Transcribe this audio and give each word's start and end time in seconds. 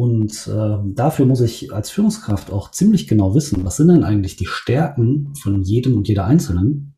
Und 0.00 0.46
äh, 0.46 0.78
dafür 0.94 1.26
muss 1.26 1.42
ich 1.42 1.74
als 1.74 1.90
Führungskraft 1.90 2.50
auch 2.50 2.70
ziemlich 2.70 3.06
genau 3.06 3.34
wissen, 3.34 3.62
was 3.66 3.76
sind 3.76 3.88
denn 3.88 4.02
eigentlich 4.02 4.34
die 4.34 4.46
Stärken 4.46 5.34
von 5.34 5.60
jedem 5.60 5.98
und 5.98 6.08
jeder 6.08 6.24
Einzelnen. 6.24 6.94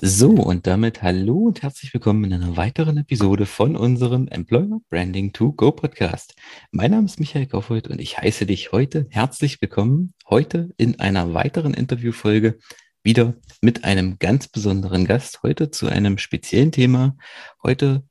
So, 0.00 0.30
und 0.30 0.68
damit 0.68 1.02
hallo 1.02 1.38
und 1.38 1.60
herzlich 1.60 1.92
willkommen 1.92 2.22
in 2.22 2.34
einer 2.34 2.56
weiteren 2.56 2.98
Episode 2.98 3.46
von 3.46 3.74
unserem 3.74 4.28
Employer 4.28 4.78
Branding 4.88 5.32
to 5.32 5.52
Go 5.52 5.72
Podcast. 5.72 6.36
Mein 6.70 6.92
Name 6.92 7.06
ist 7.06 7.18
Michael 7.18 7.46
Kaufhold 7.46 7.88
und 7.88 8.00
ich 8.00 8.18
heiße 8.18 8.46
dich 8.46 8.70
heute 8.70 9.08
herzlich 9.10 9.60
willkommen, 9.60 10.14
heute 10.30 10.70
in 10.76 11.00
einer 11.00 11.34
weiteren 11.34 11.74
Interviewfolge 11.74 12.58
wieder 13.02 13.34
mit 13.60 13.82
einem 13.82 14.20
ganz 14.20 14.46
besonderen 14.46 15.04
Gast, 15.04 15.42
heute 15.42 15.72
zu 15.72 15.88
einem 15.88 16.18
speziellen 16.18 16.70
Thema. 16.70 17.16
Heute 17.64 18.04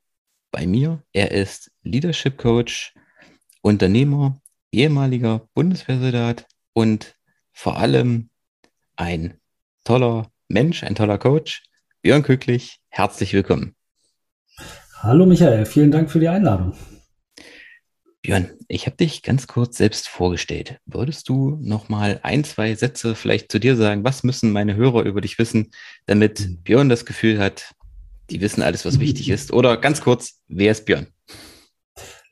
bei 0.52 0.66
mir. 0.66 1.02
Er 1.12 1.32
ist 1.32 1.72
Leadership 1.82 2.38
Coach, 2.38 2.94
Unternehmer, 3.62 4.40
ehemaliger 4.70 5.48
Bundeswehrsoldat 5.54 6.46
und 6.72 7.16
vor 7.52 7.78
allem 7.78 8.30
ein 8.94 9.40
toller 9.82 10.30
Mensch, 10.48 10.84
ein 10.84 10.94
toller 10.94 11.18
Coach. 11.18 11.64
Björn 12.02 12.22
Kücklich, 12.22 12.78
herzlich 12.88 13.32
willkommen. 13.32 13.74
Hallo 15.00 15.26
Michael, 15.26 15.66
vielen 15.66 15.90
Dank 15.90 16.10
für 16.10 16.20
die 16.20 16.28
Einladung. 16.28 16.74
Björn, 18.20 18.50
ich 18.68 18.86
habe 18.86 18.96
dich 18.96 19.22
ganz 19.22 19.48
kurz 19.48 19.78
selbst 19.78 20.08
vorgestellt. 20.08 20.78
Würdest 20.86 21.28
du 21.28 21.58
noch 21.60 21.88
mal 21.88 22.20
ein, 22.22 22.44
zwei 22.44 22.72
Sätze 22.76 23.16
vielleicht 23.16 23.50
zu 23.50 23.58
dir 23.58 23.74
sagen? 23.74 24.04
Was 24.04 24.22
müssen 24.22 24.52
meine 24.52 24.76
Hörer 24.76 25.02
über 25.02 25.20
dich 25.20 25.38
wissen, 25.40 25.72
damit 26.06 26.40
mhm. 26.40 26.62
Björn 26.62 26.88
das 26.88 27.04
Gefühl 27.04 27.40
hat, 27.40 27.74
die 28.32 28.40
wissen 28.40 28.62
alles, 28.62 28.84
was 28.84 28.98
wichtig 28.98 29.28
ist. 29.28 29.52
Oder 29.52 29.76
ganz 29.76 30.00
kurz, 30.00 30.40
wer 30.48 30.72
ist 30.72 30.86
Björn? 30.86 31.06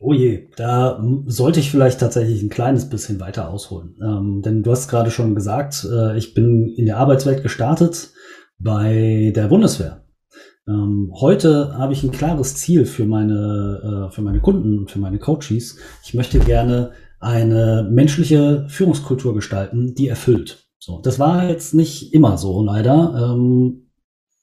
Oh 0.02 0.14
je, 0.14 0.48
da 0.56 1.02
sollte 1.26 1.60
ich 1.60 1.70
vielleicht 1.70 2.00
tatsächlich 2.00 2.42
ein 2.42 2.48
kleines 2.48 2.88
bisschen 2.88 3.20
weiter 3.20 3.50
ausholen. 3.50 3.96
Ähm, 4.02 4.40
denn 4.42 4.62
du 4.62 4.70
hast 4.70 4.88
gerade 4.88 5.10
schon 5.10 5.34
gesagt, 5.34 5.86
äh, 5.90 6.16
ich 6.16 6.32
bin 6.32 6.68
in 6.68 6.86
der 6.86 6.96
Arbeitswelt 6.96 7.42
gestartet 7.42 8.10
bei 8.58 9.30
der 9.36 9.48
Bundeswehr. 9.48 10.06
Ähm, 10.66 11.12
heute 11.20 11.76
habe 11.76 11.92
ich 11.92 12.02
ein 12.02 12.12
klares 12.12 12.56
Ziel 12.56 12.86
für 12.86 13.04
meine, 13.04 14.08
äh, 14.08 14.14
für 14.14 14.22
meine 14.22 14.40
Kunden 14.40 14.78
und 14.78 14.90
für 14.90 14.98
meine 14.98 15.18
Coaches. 15.18 15.76
Ich 16.02 16.14
möchte 16.14 16.38
gerne 16.38 16.92
eine 17.18 17.86
menschliche 17.90 18.66
Führungskultur 18.68 19.34
gestalten, 19.34 19.94
die 19.94 20.08
erfüllt. 20.08 20.66
So, 20.78 21.02
das 21.02 21.18
war 21.18 21.46
jetzt 21.46 21.74
nicht 21.74 22.14
immer 22.14 22.38
so, 22.38 22.62
leider. 22.62 23.34
Ähm, 23.34 23.90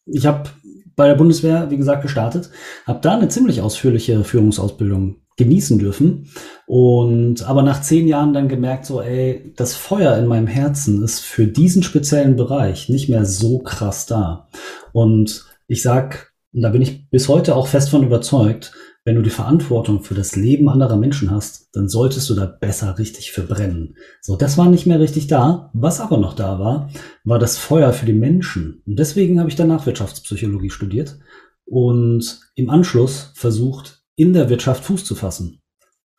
ich 0.06 0.28
habe 0.28 0.50
bei 0.98 1.08
der 1.08 1.16
Bundeswehr, 1.16 1.70
wie 1.70 1.78
gesagt, 1.78 2.02
gestartet, 2.02 2.50
habe 2.86 3.00
da 3.02 3.14
eine 3.14 3.30
ziemlich 3.30 3.62
ausführliche 3.62 4.24
Führungsausbildung 4.26 5.18
genießen 5.38 5.78
dürfen 5.78 6.30
und 6.66 7.48
aber 7.48 7.62
nach 7.62 7.82
zehn 7.82 8.08
Jahren 8.08 8.34
dann 8.34 8.50
gemerkt, 8.50 8.88
so 8.88 9.00
ey, 9.00 9.54
das 9.56 9.76
Feuer 9.76 10.18
in 10.18 10.26
meinem 10.26 10.48
Herzen 10.48 11.04
ist 11.04 11.20
für 11.20 11.46
diesen 11.46 11.84
speziellen 11.84 12.36
Bereich 12.36 12.90
nicht 12.90 13.08
mehr 13.08 13.26
so 13.26 13.60
krass 13.60 14.08
da. 14.08 14.48
Und 14.92 15.46
ich 15.68 15.84
sag, 15.84 16.34
und 16.52 16.64
da 16.64 16.70
bin 16.70 16.82
ich 16.82 17.08
bis 17.12 17.28
heute 17.28 17.56
auch 17.56 17.68
fest 17.68 17.92
von 17.92 18.04
überzeugt, 18.04 18.74
wenn 19.08 19.16
du 19.16 19.22
die 19.22 19.30
Verantwortung 19.30 20.04
für 20.04 20.16
das 20.16 20.36
Leben 20.36 20.68
anderer 20.68 20.98
Menschen 20.98 21.32
hast, 21.32 21.70
dann 21.72 21.88
solltest 21.88 22.30
du 22.30 22.36
da 22.36 22.46
besser 22.46 23.00
richtig 23.00 23.32
verbrennen. 23.32 23.96
So, 24.20 24.36
das 24.36 24.58
war 24.58 24.70
nicht 24.70 24.86
mehr 24.86 25.00
richtig 25.00 25.28
da. 25.28 25.72
Was 25.74 26.02
aber 26.02 26.18
noch 26.18 26.34
da 26.34 26.60
war, 26.60 26.90
war 27.24 27.40
das 27.40 27.58
Feuer 27.58 27.94
für 27.94 28.06
die 28.06 28.12
Menschen. 28.12 28.84
Und 28.86 29.00
deswegen 29.00 29.40
habe 29.40 29.48
ich 29.48 29.56
danach 29.56 29.86
Wirtschaftspsychologie 29.86 30.72
studiert 30.72 31.20
und 31.64 32.42
im 32.56 32.70
Anschluss 32.70 33.32
versucht, 33.34 34.04
in 34.18 34.34
der 34.34 34.50
Wirtschaft 34.50 34.84
Fuß 34.84 35.06
zu 35.06 35.16
fassen. 35.16 35.62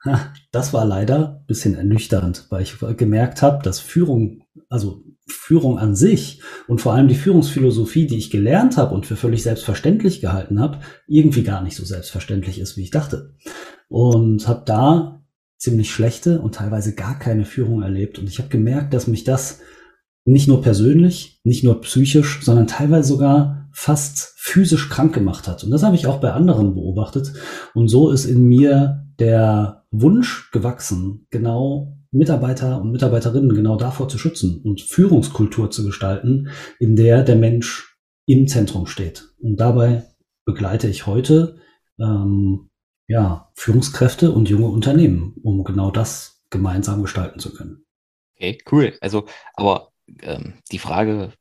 Das 0.50 0.72
war 0.72 0.84
leider 0.84 1.40
ein 1.40 1.46
bisschen 1.46 1.74
ernüchternd, 1.74 2.46
weil 2.50 2.62
ich 2.62 2.76
gemerkt 2.96 3.42
habe, 3.42 3.62
dass 3.62 3.80
Führung, 3.80 4.44
also 4.68 5.04
Führung 5.26 5.78
an 5.78 5.94
sich 5.94 6.40
und 6.66 6.80
vor 6.80 6.94
allem 6.94 7.08
die 7.08 7.14
Führungsphilosophie, 7.14 8.06
die 8.06 8.16
ich 8.16 8.30
gelernt 8.30 8.76
habe 8.78 8.94
und 8.94 9.04
für 9.04 9.16
völlig 9.16 9.42
selbstverständlich 9.42 10.20
gehalten 10.20 10.58
habe, 10.60 10.80
irgendwie 11.06 11.42
gar 11.42 11.62
nicht 11.62 11.76
so 11.76 11.84
selbstverständlich 11.84 12.58
ist, 12.58 12.76
wie 12.76 12.82
ich 12.82 12.90
dachte. 12.90 13.34
Und 13.88 14.48
habe 14.48 14.62
da 14.64 15.22
ziemlich 15.58 15.90
schlechte 15.90 16.40
und 16.40 16.54
teilweise 16.54 16.94
gar 16.94 17.18
keine 17.18 17.44
Führung 17.44 17.82
erlebt. 17.82 18.18
Und 18.18 18.28
ich 18.28 18.38
habe 18.38 18.48
gemerkt, 18.48 18.94
dass 18.94 19.06
mich 19.06 19.24
das 19.24 19.60
nicht 20.24 20.48
nur 20.48 20.62
persönlich, 20.62 21.40
nicht 21.44 21.64
nur 21.64 21.80
psychisch, 21.80 22.42
sondern 22.42 22.66
teilweise 22.66 23.08
sogar 23.08 23.57
fast 23.72 24.34
physisch 24.36 24.88
krank 24.88 25.14
gemacht 25.14 25.48
hat. 25.48 25.64
Und 25.64 25.70
das 25.70 25.82
habe 25.82 25.96
ich 25.96 26.06
auch 26.06 26.20
bei 26.20 26.32
anderen 26.32 26.74
beobachtet. 26.74 27.32
Und 27.74 27.88
so 27.88 28.10
ist 28.10 28.24
in 28.24 28.44
mir 28.44 29.06
der 29.18 29.84
Wunsch 29.90 30.50
gewachsen, 30.50 31.26
genau 31.30 31.96
Mitarbeiter 32.10 32.80
und 32.80 32.90
Mitarbeiterinnen 32.92 33.54
genau 33.54 33.76
davor 33.76 34.08
zu 34.08 34.18
schützen 34.18 34.62
und 34.62 34.80
Führungskultur 34.80 35.70
zu 35.70 35.84
gestalten, 35.84 36.48
in 36.78 36.96
der 36.96 37.22
der 37.22 37.36
Mensch 37.36 37.96
im 38.26 38.46
Zentrum 38.48 38.86
steht. 38.86 39.28
Und 39.40 39.58
dabei 39.58 40.04
begleite 40.44 40.88
ich 40.88 41.06
heute 41.06 41.58
ähm, 42.00 42.68
ja, 43.08 43.50
Führungskräfte 43.54 44.32
und 44.32 44.48
junge 44.48 44.68
Unternehmen, 44.68 45.34
um 45.42 45.64
genau 45.64 45.90
das 45.90 46.42
gemeinsam 46.50 47.02
gestalten 47.02 47.40
zu 47.40 47.52
können. 47.52 47.84
Okay, 48.36 48.58
cool. 48.70 48.94
Also, 49.00 49.26
aber 49.54 49.92
ähm, 50.22 50.54
die 50.70 50.78
Frage, 50.78 51.32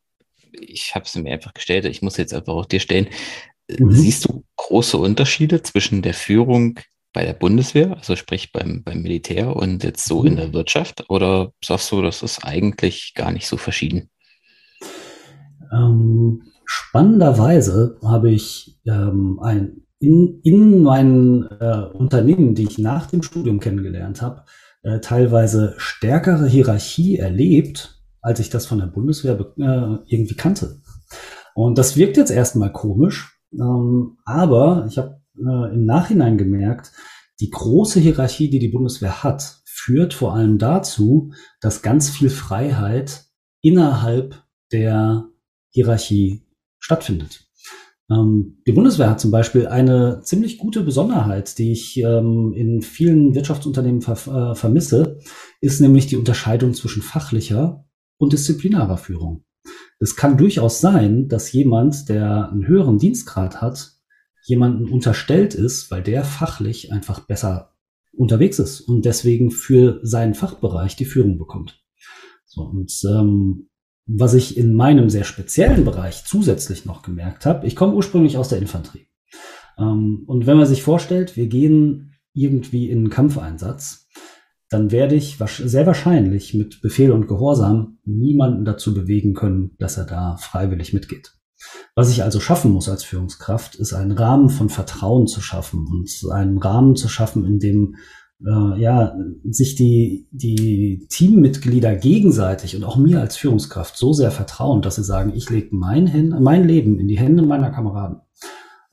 ich 0.59 0.95
habe 0.95 1.07
sie 1.07 1.22
mir 1.22 1.34
einfach 1.34 1.53
gestellt, 1.53 1.85
ich 1.85 2.01
muss 2.01 2.18
jetzt 2.18 2.34
einfach 2.34 2.53
auch 2.53 2.66
dir 2.66 2.79
stellen. 2.79 3.07
Mhm. 3.69 3.91
Siehst 3.91 4.25
du 4.25 4.44
große 4.56 4.97
Unterschiede 4.97 5.62
zwischen 5.62 6.01
der 6.01 6.13
Führung 6.13 6.79
bei 7.13 7.25
der 7.25 7.34
Bundeswehr, 7.34 7.95
also 7.97 8.16
sprich 8.16 8.51
beim, 8.51 8.84
beim 8.84 9.01
Militär 9.01 9.56
und 9.56 9.84
jetzt 9.84 10.06
so 10.06 10.23
in 10.23 10.34
mhm. 10.34 10.38
der 10.38 10.53
Wirtschaft? 10.53 11.09
Oder 11.09 11.51
sagst 11.63 11.91
du, 11.91 12.01
das 12.01 12.23
ist 12.23 12.44
eigentlich 12.44 13.13
gar 13.16 13.31
nicht 13.31 13.47
so 13.47 13.57
verschieden? 13.57 14.09
Ähm, 15.72 16.44
spannenderweise 16.66 17.97
habe 18.03 18.31
ich 18.31 18.79
ähm, 18.85 19.39
ein, 19.41 19.81
in, 20.00 20.41
in 20.44 20.84
meinen 20.84 21.44
äh, 21.59 21.88
Unternehmen, 21.94 22.56
die 22.56 22.63
ich 22.63 22.78
nach 22.78 23.07
dem 23.07 23.24
Studium 23.24 23.59
kennengelernt 23.59 24.22
habe, 24.22 24.44
äh, 24.84 25.00
teilweise 25.00 25.74
stärkere 25.78 26.47
Hierarchie 26.47 27.18
erlebt, 27.18 27.97
als 28.22 28.40
ich 28.40 28.50
das 28.50 28.66
von 28.66 28.80
der 28.80 28.88
Bundeswehr 28.88 29.40
äh, 29.40 29.98
irgendwie 30.06 30.36
kannte. 30.36 30.82
Und 31.56 31.78
das 31.78 31.98
wirkt 31.98 32.18
jetzt 32.18 32.32
erstmal 32.32 32.72
komisch, 32.72 33.40
ähm, 33.54 34.18
aber 34.26 34.86
ich 34.90 34.98
habe 34.98 35.22
äh, 35.38 35.74
im 35.74 35.86
Nachhinein 35.86 36.38
gemerkt, 36.38 36.92
die 37.40 37.50
große 37.50 38.00
Hierarchie, 38.00 38.50
die 38.50 38.60
die 38.60 38.70
Bundeswehr 38.70 39.24
hat, 39.24 39.62
führt 39.66 40.14
vor 40.14 40.34
allem 40.34 40.58
dazu, 40.58 41.32
dass 41.62 41.82
ganz 41.82 42.10
viel 42.10 42.30
Freiheit 42.30 43.26
innerhalb 43.62 44.44
der 44.72 45.30
Hierarchie 45.70 46.48
stattfindet. 46.80 47.48
Ähm, 48.10 48.62
die 48.66 48.72
Bundeswehr 48.72 49.10
hat 49.10 49.20
zum 49.20 49.32
Beispiel 49.32 49.68
eine 49.68 50.22
ziemlich 50.24 50.58
gute 50.58 50.82
Besonderheit, 50.82 51.58
die 51.58 51.72
ich 51.72 51.98
ähm, 51.98 52.54
in 52.54 52.82
vielen 52.82 53.36
Wirtschaftsunternehmen 53.36 54.02
ver 54.02 54.52
äh, 54.52 54.56
vermisse, 54.56 55.20
ist 55.62 55.82
nämlich 55.82 56.08
die 56.08 56.18
Unterscheidung 56.18 56.74
zwischen 56.74 57.02
fachlicher 57.02 57.87
und 58.18 58.34
disziplinarer 58.34 58.98
Führung. 58.98 59.44
Es 60.00 60.16
kann 60.16 60.38
durchaus 60.38 60.80
sein, 60.80 61.28
dass 61.28 61.52
jemand, 61.52 62.10
der 62.10 62.50
einen 62.52 62.68
höheren 62.68 63.00
Dienstgrad 63.00 63.62
hat, 63.62 63.94
jemanden 64.46 64.90
unterstellt 64.90 65.56
ist, 65.56 65.92
weil 65.92 66.04
der 66.04 66.24
fachlich 66.24 66.92
einfach 66.92 67.22
besser 67.22 67.74
unterwegs 68.14 68.60
ist 68.60 68.82
und 68.82 69.06
deswegen 69.06 69.52
für 69.52 70.00
seinen 70.04 70.34
Fachbereich 70.34 70.96
die 70.96 71.06
Führung 71.06 71.38
bekommt. 71.38 71.84
So, 72.46 72.62
und 72.64 72.92
ähm, 73.08 73.70
was 74.06 74.34
ich 74.34 74.58
in 74.58 74.74
meinem 74.74 75.10
sehr 75.10 75.26
speziellen 75.26 75.84
Bereich 75.84 76.24
zusätzlich 76.26 76.86
noch 76.86 77.02
gemerkt 77.02 77.46
habe, 77.46 77.68
ich 77.68 77.76
komme 77.76 77.94
ursprünglich 77.94 78.38
aus 78.38 78.50
der 78.50 78.60
Infanterie. 78.60 79.08
Ähm, 79.78 80.24
und 80.26 80.48
wenn 80.48 80.58
man 80.58 80.66
sich 80.66 80.82
vorstellt, 80.82 81.36
wir 81.36 81.48
gehen 81.48 82.14
irgendwie 82.34 82.90
in 82.90 83.00
einen 83.00 83.10
Kampfeinsatz, 83.10 84.08
dann 84.69 84.92
werde 84.92 85.16
ich 85.16 85.38
sehr 85.38 85.86
wahrscheinlich 85.86 86.54
mit 86.54 86.81
Befehl 86.81 87.12
und 87.12 87.28
Gehorsam 87.28 88.00
niemanden 88.04 88.66
dazu 88.66 88.94
bewegen 88.94 89.34
können, 89.34 89.72
dass 89.80 89.98
er 89.98 90.06
da 90.06 90.38
freiwillig 90.38 90.94
mitgeht. 90.94 91.34
Was 91.96 92.12
ich 92.12 92.24
also 92.24 92.40
schaffen 92.40 92.72
muss 92.72 92.90
als 92.90 93.04
Führungskraft, 93.04 93.75
ist 93.75 93.94
einen 93.94 94.12
Rahmen 94.12 94.50
von 94.50 94.69
Vertrauen 94.69 95.28
zu 95.28 95.42
schaffen 95.42 95.88
und 95.88 96.31
einen 96.31 96.58
Rahmen 96.58 96.96
zu 96.96 97.08
schaffen, 97.08 97.46
in 97.46 97.60
dem 97.60 97.96
äh, 98.46 98.80
ja, 98.80 99.16
sich 99.50 99.75
die, 99.75 100.28
die 100.31 101.08
Teammitglieder 101.10 101.96
gegenseitig 101.96 102.75
und 102.75 102.84
auch 102.84 102.98
mir 102.98 103.20
als 103.20 103.38
Führungskraft 103.38 103.98
so 103.98 104.13
sehr 104.13 104.31
vertrauen, 104.31 104.81
dass 104.81 104.96
sie 104.96 105.04
sagen, 105.04 105.34
ich 105.34 105.50
lege 105.50 105.70
mein, 105.72 106.36
mein 106.40 106.68
Leben 106.68 107.00
in 107.00 107.08
die 107.08 107.18
Hände 107.18 107.42
meiner 107.44 107.72
Kameraden. 107.72 108.22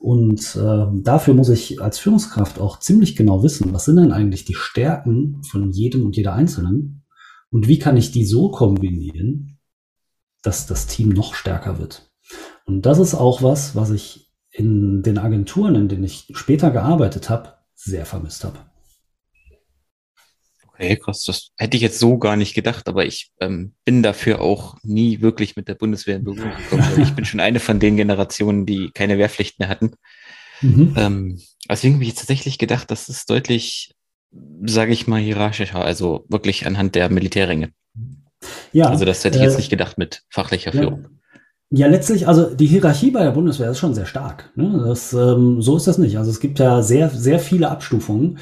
Und 0.05 0.55
äh, 0.55 0.85
dafür 1.01 1.33
muss 1.33 1.49
ich 1.49 1.81
als 1.81 1.97
Führungskraft 1.97 2.59
auch 2.59 2.77
ziemlich 2.77 3.15
genau 3.15 3.41
wissen, 3.41 3.73
was 3.73 3.85
sind 3.85 3.95
denn 3.95 4.11
eigentlich 4.11 4.45
die 4.45 4.53
Stärken 4.53 5.41
von 5.49 5.71
jedem 5.71 6.05
und 6.05 6.15
jeder 6.15 6.33
Einzelnen 6.33 7.01
und 7.49 7.67
wie 7.67 7.79
kann 7.79 7.97
ich 7.97 8.11
die 8.11 8.23
so 8.23 8.51
kombinieren, 8.51 9.57
dass 10.43 10.67
das 10.67 10.85
Team 10.85 11.09
noch 11.09 11.33
stärker 11.33 11.79
wird. 11.79 12.11
Und 12.67 12.85
das 12.85 12.99
ist 12.99 13.15
auch 13.15 13.41
was, 13.41 13.75
was 13.75 13.89
ich 13.89 14.31
in 14.51 15.01
den 15.01 15.17
Agenturen, 15.17 15.73
in 15.73 15.87
denen 15.87 16.03
ich 16.03 16.27
später 16.35 16.69
gearbeitet 16.69 17.31
habe, 17.31 17.53
sehr 17.73 18.05
vermisst 18.05 18.43
habe. 18.43 18.59
Okay, 20.77 20.97
krass. 20.97 21.23
Das 21.23 21.51
hätte 21.57 21.77
ich 21.77 21.83
jetzt 21.83 21.99
so 21.99 22.17
gar 22.17 22.35
nicht 22.35 22.53
gedacht, 22.53 22.87
aber 22.89 23.05
ich 23.05 23.31
ähm, 23.39 23.73
bin 23.85 24.03
dafür 24.03 24.41
auch 24.41 24.75
nie 24.83 25.21
wirklich 25.21 25.55
mit 25.55 25.67
der 25.69 25.75
Bundeswehr 25.75 26.17
in 26.17 26.25
Berührung 26.25 26.51
gekommen. 26.57 27.01
ich 27.01 27.13
bin 27.13 27.23
schon 27.25 27.39
eine 27.39 27.59
von 27.59 27.79
den 27.79 27.95
Generationen, 27.95 28.65
die 28.65 28.91
keine 28.93 29.17
Wehrpflicht 29.17 29.59
mehr 29.59 29.69
hatten. 29.69 29.93
Mhm. 30.61 30.93
Ähm, 30.97 31.41
deswegen 31.69 31.95
habe 31.95 32.03
ich 32.03 32.09
jetzt 32.09 32.19
tatsächlich 32.19 32.57
gedacht, 32.57 32.91
das 32.91 33.07
ist 33.07 33.29
deutlich, 33.29 33.95
sage 34.65 34.91
ich 34.91 35.07
mal, 35.07 35.21
hierarchischer, 35.21 35.83
also 35.83 36.25
wirklich 36.27 36.65
anhand 36.65 36.95
der 36.95 37.09
Militärringe. 37.09 37.71
Ja. 38.73 38.89
Also 38.89 39.05
das 39.05 39.23
hätte 39.23 39.37
ich 39.37 39.43
äh, 39.43 39.47
jetzt 39.47 39.57
nicht 39.57 39.69
gedacht 39.69 39.97
mit 39.97 40.23
fachlicher 40.29 40.73
ja. 40.73 40.81
Führung. 40.81 41.07
Ja, 41.71 41.87
letztlich, 41.87 42.27
also 42.27 42.53
die 42.53 42.67
Hierarchie 42.67 43.11
bei 43.11 43.23
der 43.23 43.31
Bundeswehr 43.31 43.71
ist 43.71 43.79
schon 43.79 43.95
sehr 43.95 44.05
stark. 44.05 44.51
Ne? 44.55 44.83
Das, 44.85 45.13
ähm, 45.13 45.61
so 45.61 45.77
ist 45.77 45.87
das 45.87 45.97
nicht. 45.97 46.17
Also 46.17 46.31
es 46.31 46.39
gibt 46.39 46.59
ja 46.59 46.81
sehr, 46.81 47.09
sehr 47.09 47.39
viele 47.39 47.69
Abstufungen. 47.69 48.39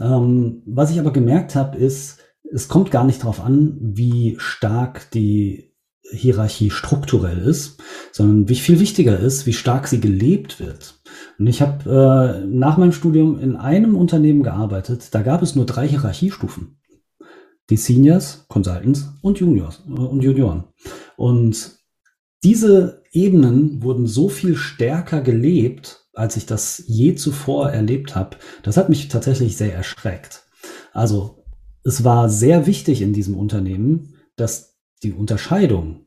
Ähm, 0.00 0.62
was 0.66 0.90
ich 0.90 0.98
aber 0.98 1.12
gemerkt 1.12 1.54
habe, 1.54 1.76
ist, 1.78 2.18
es 2.52 2.68
kommt 2.68 2.90
gar 2.90 3.04
nicht 3.04 3.22
darauf 3.22 3.40
an, 3.40 3.78
wie 3.80 4.36
stark 4.38 5.10
die 5.10 5.72
Hierarchie 6.10 6.70
strukturell 6.70 7.38
ist, 7.38 7.80
sondern 8.12 8.48
wie 8.48 8.56
viel 8.56 8.80
wichtiger 8.80 9.18
ist, 9.18 9.46
wie 9.46 9.52
stark 9.52 9.88
sie 9.88 10.00
gelebt 10.00 10.60
wird. 10.60 11.00
Und 11.38 11.46
ich 11.46 11.62
habe 11.62 12.42
äh, 12.42 12.46
nach 12.46 12.76
meinem 12.76 12.92
Studium 12.92 13.38
in 13.38 13.56
einem 13.56 13.96
Unternehmen 13.96 14.42
gearbeitet, 14.42 15.08
da 15.14 15.22
gab 15.22 15.42
es 15.42 15.54
nur 15.54 15.64
drei 15.64 15.88
Hierarchiestufen. 15.88 16.78
Die 17.70 17.76
Seniors, 17.76 18.46
Consultants 18.48 19.08
und 19.22 19.38
Juniors 19.38 19.82
äh, 19.88 19.92
und 19.92 20.22
Junioren. 20.22 20.64
Und 21.16 21.78
diese 22.44 23.02
Ebenen 23.12 23.82
wurden 23.82 24.06
so 24.06 24.28
viel 24.28 24.56
stärker 24.56 25.20
gelebt, 25.20 26.01
als 26.14 26.36
ich 26.36 26.46
das 26.46 26.82
je 26.86 27.14
zuvor 27.14 27.70
erlebt 27.70 28.14
habe. 28.14 28.36
Das 28.62 28.76
hat 28.76 28.88
mich 28.88 29.08
tatsächlich 29.08 29.56
sehr 29.56 29.74
erschreckt. 29.74 30.44
Also 30.92 31.44
es 31.84 32.04
war 32.04 32.28
sehr 32.28 32.66
wichtig 32.66 33.02
in 33.02 33.12
diesem 33.12 33.36
Unternehmen, 33.36 34.16
dass 34.36 34.78
die 35.02 35.12
Unterscheidung 35.12 36.06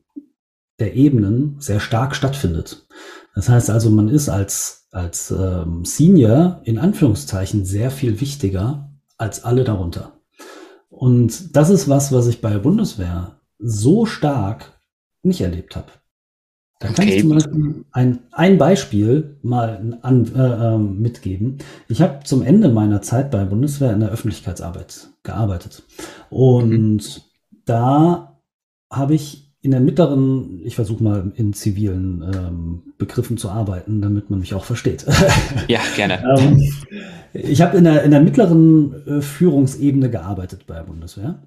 der 0.78 0.94
Ebenen 0.94 1.56
sehr 1.58 1.80
stark 1.80 2.14
stattfindet. 2.14 2.86
Das 3.34 3.48
heißt 3.48 3.70
also, 3.70 3.90
man 3.90 4.08
ist 4.08 4.28
als, 4.28 4.88
als 4.90 5.30
ähm, 5.30 5.84
Senior 5.84 6.60
in 6.64 6.78
Anführungszeichen 6.78 7.64
sehr 7.64 7.90
viel 7.90 8.20
wichtiger 8.20 8.90
als 9.18 9.44
alle 9.44 9.64
darunter. 9.64 10.20
Und 10.88 11.56
das 11.56 11.70
ist 11.70 11.88
was, 11.88 12.12
was 12.12 12.26
ich 12.26 12.40
bei 12.40 12.50
der 12.50 12.58
Bundeswehr 12.58 13.40
so 13.58 14.06
stark 14.06 14.80
nicht 15.22 15.40
erlebt 15.40 15.76
habe. 15.76 15.92
Da 16.78 16.88
kann 16.88 17.06
okay. 17.06 17.14
ich 17.16 17.20
zum 17.22 17.30
Beispiel 17.30 17.84
ein, 17.92 18.18
ein 18.32 18.58
Beispiel 18.58 19.38
mal 19.42 19.98
an, 20.02 20.34
äh, 20.34 20.74
äh, 20.74 20.78
mitgeben. 20.78 21.58
Ich 21.88 22.02
habe 22.02 22.20
zum 22.24 22.42
Ende 22.42 22.68
meiner 22.68 23.00
Zeit 23.00 23.30
bei 23.30 23.38
der 23.38 23.46
Bundeswehr 23.46 23.92
in 23.92 24.00
der 24.00 24.10
Öffentlichkeitsarbeit 24.10 25.08
gearbeitet. 25.22 25.84
Und 26.28 26.68
mhm. 26.70 27.00
da 27.64 28.40
habe 28.90 29.14
ich 29.14 29.46
in 29.62 29.70
der 29.72 29.80
mittleren, 29.80 30.60
ich 30.64 30.76
versuche 30.76 31.02
mal 31.02 31.32
in 31.34 31.52
zivilen 31.52 32.22
ähm, 32.22 32.82
Begriffen 32.98 33.36
zu 33.36 33.50
arbeiten, 33.50 34.00
damit 34.00 34.30
man 34.30 34.40
mich 34.40 34.54
auch 34.54 34.64
versteht. 34.64 35.06
Ja, 35.68 35.80
gerne. 35.96 36.22
ähm, 36.38 36.62
ich 37.32 37.62
habe 37.62 37.78
in 37.78 37.84
der, 37.84 38.04
in 38.04 38.10
der 38.10 38.20
mittleren 38.20 39.06
äh, 39.06 39.20
Führungsebene 39.22 40.10
gearbeitet 40.10 40.66
bei 40.66 40.74
der 40.74 40.84
Bundeswehr. 40.84 41.42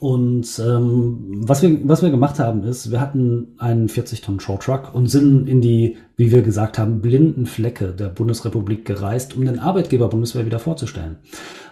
Und 0.00 0.60
ähm, 0.64 1.42
was, 1.46 1.62
wir, 1.62 1.78
was 1.88 2.02
wir 2.02 2.10
gemacht 2.10 2.38
haben, 2.38 2.64
ist, 2.64 2.90
wir 2.90 3.00
hatten 3.00 3.54
einen 3.58 3.88
40-Tonnen 3.88 4.40
Short-Truck 4.40 4.94
und 4.94 5.08
sind 5.08 5.48
in 5.48 5.60
die, 5.60 5.96
wie 6.16 6.32
wir 6.32 6.42
gesagt 6.42 6.78
haben, 6.78 7.00
blinden 7.00 7.46
Flecke 7.46 7.88
der 7.88 8.08
Bundesrepublik 8.08 8.84
gereist, 8.84 9.36
um 9.36 9.44
den 9.44 9.58
Arbeitgeber 9.58 10.08
Bundeswehr 10.08 10.46
wieder 10.46 10.58
vorzustellen. 10.58 11.16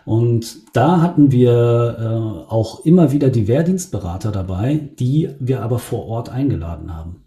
Und 0.04 0.56
da 0.74 1.00
hatten 1.00 1.30
wir 1.30 1.96
äh, 1.98 2.50
auch 2.50 2.84
immer 2.84 3.12
wieder 3.12 3.28
die 3.28 3.48
Wehrdienstberater 3.48 4.32
dabei, 4.32 4.90
die 4.98 5.30
wir 5.38 5.62
aber 5.62 5.78
vor 5.78 6.06
Ort 6.06 6.30
eingeladen 6.30 6.96
haben. 6.96 7.22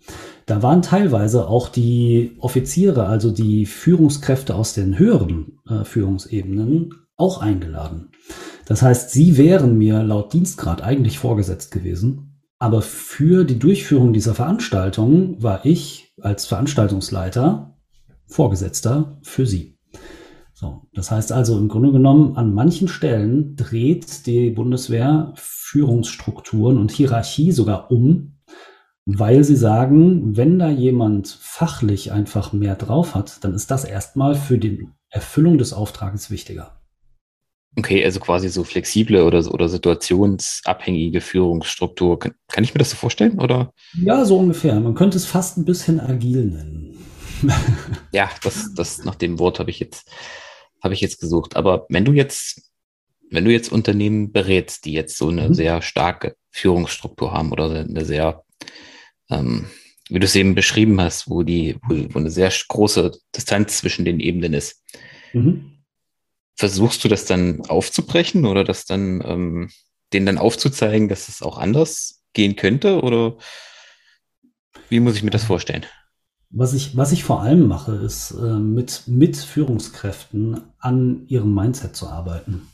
Da 0.45 0.61
waren 0.61 0.81
teilweise 0.81 1.47
auch 1.47 1.69
die 1.69 2.35
Offiziere, 2.39 3.05
also 3.05 3.31
die 3.31 3.65
Führungskräfte 3.65 4.55
aus 4.55 4.73
den 4.73 4.97
höheren 4.97 5.59
äh, 5.69 5.83
Führungsebenen, 5.85 6.93
auch 7.15 7.41
eingeladen. 7.41 8.09
Das 8.65 8.81
heißt, 8.81 9.11
sie 9.11 9.37
wären 9.37 9.77
mir 9.77 10.03
laut 10.03 10.33
Dienstgrad 10.33 10.81
eigentlich 10.81 11.19
vorgesetzt 11.19 11.71
gewesen, 11.71 12.41
aber 12.59 12.81
für 12.81 13.43
die 13.43 13.59
Durchführung 13.59 14.13
dieser 14.13 14.35
Veranstaltung 14.35 15.41
war 15.41 15.65
ich 15.65 16.13
als 16.21 16.45
Veranstaltungsleiter 16.45 17.77
Vorgesetzter 18.25 19.19
für 19.21 19.45
sie. 19.45 19.77
So, 20.53 20.83
das 20.93 21.11
heißt 21.11 21.31
also 21.33 21.57
im 21.57 21.67
Grunde 21.67 21.91
genommen, 21.91 22.37
an 22.37 22.53
manchen 22.53 22.87
Stellen 22.87 23.55
dreht 23.57 24.25
die 24.27 24.49
Bundeswehr 24.49 25.33
Führungsstrukturen 25.35 26.77
und 26.77 26.91
Hierarchie 26.91 27.51
sogar 27.51 27.91
um, 27.91 28.37
weil 29.05 29.43
sie 29.43 29.57
sagen, 29.57 30.37
wenn 30.37 30.59
da 30.59 30.69
jemand 30.69 31.27
fachlich 31.27 32.13
einfach 32.13 32.53
mehr 32.53 32.75
drauf 32.75 33.15
hat, 33.15 33.43
dann 33.43 33.53
ist 33.53 33.71
das 33.71 33.83
erstmal 33.83 34.35
für 34.35 34.57
die 34.57 34.87
Erfüllung 35.09 35.57
des 35.57 35.73
Auftrages 35.73 36.31
wichtiger. 36.31 36.82
Okay, 37.75 38.05
also 38.05 38.19
quasi 38.19 38.49
so 38.49 38.63
flexible 38.63 39.23
oder, 39.23 39.51
oder 39.51 39.67
situationsabhängige 39.67 41.21
Führungsstruktur. 41.21 42.19
Kann, 42.19 42.35
kann 42.47 42.63
ich 42.63 42.73
mir 42.73 42.77
das 42.77 42.91
so 42.91 42.97
vorstellen? 42.97 43.39
Oder? 43.39 43.73
Ja, 43.99 44.25
so 44.25 44.37
ungefähr. 44.37 44.79
Man 44.79 44.93
könnte 44.93 45.17
es 45.17 45.25
fast 45.25 45.57
ein 45.57 45.65
bisschen 45.65 45.99
agil 45.99 46.45
nennen. 46.45 46.97
ja, 48.11 48.29
das, 48.43 48.73
das 48.75 49.03
nach 49.05 49.15
dem 49.15 49.39
Wort 49.39 49.59
habe 49.59 49.71
ich 49.71 49.79
jetzt, 49.79 50.07
habe 50.83 50.93
ich 50.93 51.01
jetzt 51.01 51.19
gesucht. 51.19 51.55
Aber 51.55 51.87
wenn 51.89 52.05
du 52.05 52.13
jetzt, 52.13 52.61
wenn 53.31 53.45
du 53.45 53.51
jetzt 53.51 53.71
Unternehmen 53.71 54.31
berätst, 54.31 54.85
die 54.85 54.93
jetzt 54.93 55.17
so 55.17 55.29
eine 55.29 55.49
mhm. 55.49 55.53
sehr 55.55 55.81
starke 55.81 56.35
Führungsstruktur 56.51 57.33
haben 57.33 57.51
oder 57.51 57.71
eine 57.71 58.05
sehr, 58.05 58.43
ähm, 59.31 59.65
wie 60.09 60.19
du 60.19 60.25
es 60.25 60.35
eben 60.35 60.53
beschrieben 60.53 61.01
hast, 61.01 61.27
wo 61.27 61.41
die, 61.41 61.77
wo, 61.87 61.95
wo 62.13 62.19
eine 62.19 62.29
sehr 62.29 62.51
große 62.67 63.13
Distanz 63.35 63.79
zwischen 63.79 64.05
den 64.05 64.19
Ebenen 64.19 64.53
ist. 64.53 64.83
Mhm 65.33 65.72
versuchst 66.55 67.03
du 67.03 67.07
das 67.07 67.25
dann 67.25 67.61
aufzubrechen 67.67 68.45
oder 68.45 68.63
das 68.63 68.85
dann 68.85 69.21
ähm, 69.25 69.69
denen 70.13 70.25
dann 70.25 70.37
aufzuzeigen, 70.37 71.09
dass 71.09 71.27
es 71.27 71.41
auch 71.41 71.57
anders 71.57 72.23
gehen 72.33 72.55
könnte? 72.55 73.01
Oder 73.01 73.37
wie 74.89 74.99
muss 74.99 75.15
ich 75.15 75.23
mir 75.23 75.31
das 75.31 75.45
vorstellen? 75.45 75.85
Was 76.55 76.73
ich, 76.73 76.95
was 76.95 77.11
ich 77.11 77.23
vor 77.23 77.41
allem 77.41 77.67
mache, 77.67 77.93
ist 77.95 78.31
äh, 78.31 78.59
mit, 78.59 79.03
mit 79.07 79.37
Führungskräften 79.37 80.61
an 80.77 81.23
ihrem 81.27 81.53
Mindset 81.53 81.95
zu 81.95 82.07
arbeiten. 82.07 82.67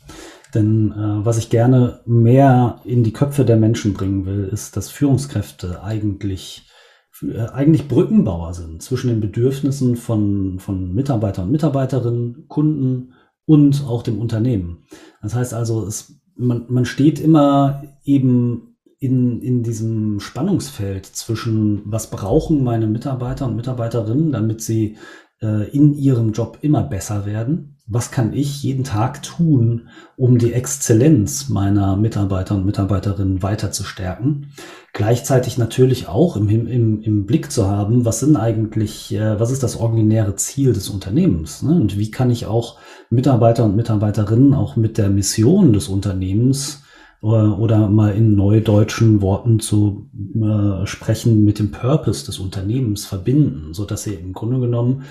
Denn 0.54 0.92
äh, 0.92 1.26
was 1.26 1.38
ich 1.38 1.50
gerne 1.50 2.02
mehr 2.06 2.82
in 2.84 3.04
die 3.04 3.14
Köpfe 3.14 3.46
der 3.46 3.56
Menschen 3.56 3.94
bringen 3.94 4.26
will, 4.26 4.50
ist, 4.52 4.76
dass 4.76 4.90
Führungskräfte 4.90 5.82
eigentlich, 5.82 6.68
äh, 7.22 7.40
eigentlich 7.40 7.88
Brückenbauer 7.88 8.54
sind 8.54 8.82
zwischen 8.82 9.08
den 9.08 9.22
Bedürfnissen 9.22 9.96
von, 9.96 10.60
von 10.60 10.94
Mitarbeitern 10.94 11.46
und 11.46 11.52
Mitarbeiterinnen, 11.52 12.50
Kunden, 12.50 13.14
und 13.50 13.84
auch 13.88 14.04
dem 14.04 14.20
Unternehmen. 14.20 14.84
Das 15.24 15.34
heißt 15.34 15.56
also, 15.56 15.84
es, 15.88 16.22
man, 16.36 16.66
man 16.70 16.86
steht 16.86 17.20
immer 17.20 17.82
eben 18.04 18.76
in, 19.00 19.42
in 19.42 19.64
diesem 19.64 20.20
Spannungsfeld 20.20 21.08
zwischen, 21.08 21.82
was 21.86 22.12
brauchen 22.12 22.64
meine 22.64 22.86
Mitarbeiter 22.86 23.48
und 23.48 23.56
Mitarbeiterinnen, 23.56 24.34
damit 24.34 24.62
sie 24.62 24.98
äh, 25.42 25.68
in 25.72 25.96
ihrem 25.96 26.32
Job 26.32 26.60
immer 26.62 26.84
besser 26.84 27.26
werden 27.26 27.79
was 27.92 28.12
kann 28.12 28.34
ich 28.34 28.62
jeden 28.62 28.84
Tag 28.84 29.24
tun, 29.24 29.90
um 30.16 30.38
die 30.38 30.54
Exzellenz 30.54 31.50
meiner 31.50 31.98
Mitarbeiter 31.98 32.54
und 32.56 32.66
Mitarbeiterinnen 32.66 33.42
weiter 33.42 33.72
zu 33.72 33.84
stärken. 33.84 34.52
Gleichzeitig 34.94 35.58
natürlich 35.58 36.08
auch 36.08 36.38
im, 36.38 36.50
im, 36.50 37.02
im 37.02 37.26
Blick 37.26 37.52
zu 37.52 37.68
haben, 37.68 38.06
was 38.06 38.20
sind 38.20 38.38
eigentlich, 38.38 39.14
äh, 39.14 39.40
was 39.40 39.50
ist 39.50 39.64
das 39.64 39.76
originäre 39.76 40.36
Ziel 40.36 40.74
des 40.74 40.90
Unternehmens? 40.90 41.64
Ne? 41.64 41.72
Und 41.72 41.98
wie 41.98 42.12
kann 42.12 42.30
ich 42.30 42.46
auch 42.46 42.78
Mitarbeiter 43.10 43.66
und 43.66 43.76
Mitarbeiterinnen 43.76 44.54
auch 44.54 44.76
mit 44.76 45.00
der 45.00 45.10
Mission 45.10 45.74
des 45.74 45.88
Unternehmens 45.88 46.84
äh, 47.24 47.26
oder 47.26 47.90
mal 47.90 48.14
in 48.14 48.36
neudeutschen 48.36 49.22
Worten 49.22 49.60
zu 49.60 50.10
äh, 50.36 50.86
sprechen, 50.86 51.44
mit 51.44 51.58
dem 51.58 51.72
Purpose 51.72 52.26
des 52.26 52.38
Unternehmens 52.38 53.08
verbinden, 53.08 53.74
so 53.74 53.86
dass 53.86 54.04
sie 54.04 54.14
im 54.14 54.34
Grunde 54.34 54.60
genommen 54.60 55.04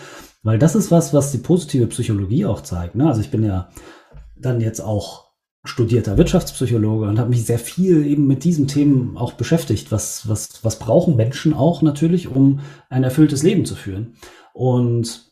weil 0.43 0.59
das 0.59 0.75
ist 0.75 0.91
was, 0.91 1.13
was 1.13 1.33
die 1.33 1.39
positive 1.39 1.87
Psychologie 1.89 2.47
auch 2.47 2.63
zeigt. 2.63 2.95
Ne? 2.95 3.07
Also 3.07 3.21
ich 3.21 3.31
bin 3.31 3.45
ja 3.45 3.69
dann 4.37 4.61
jetzt 4.61 4.81
auch 4.81 5.29
studierter 5.65 6.17
Wirtschaftspsychologe 6.17 7.09
und 7.09 7.19
habe 7.19 7.31
mich 7.31 7.45
sehr 7.45 7.59
viel 7.59 8.07
eben 8.07 8.27
mit 8.27 8.45
diesen 8.45 8.69
Themen 8.69 9.17
auch 9.17 9.33
beschäftigt. 9.33 9.91
Was, 9.93 10.29
was, 10.29 10.65
was 10.65 10.79
brauchen 10.79 11.17
Menschen 11.17 11.53
auch 11.53 11.83
natürlich, 11.83 12.29
um 12.29 12.61
ein 12.89 13.05
erfülltes 13.05 13.43
Leben 13.43 13.65
zu 13.65 13.75
führen? 13.75 14.15
Und 14.55 15.29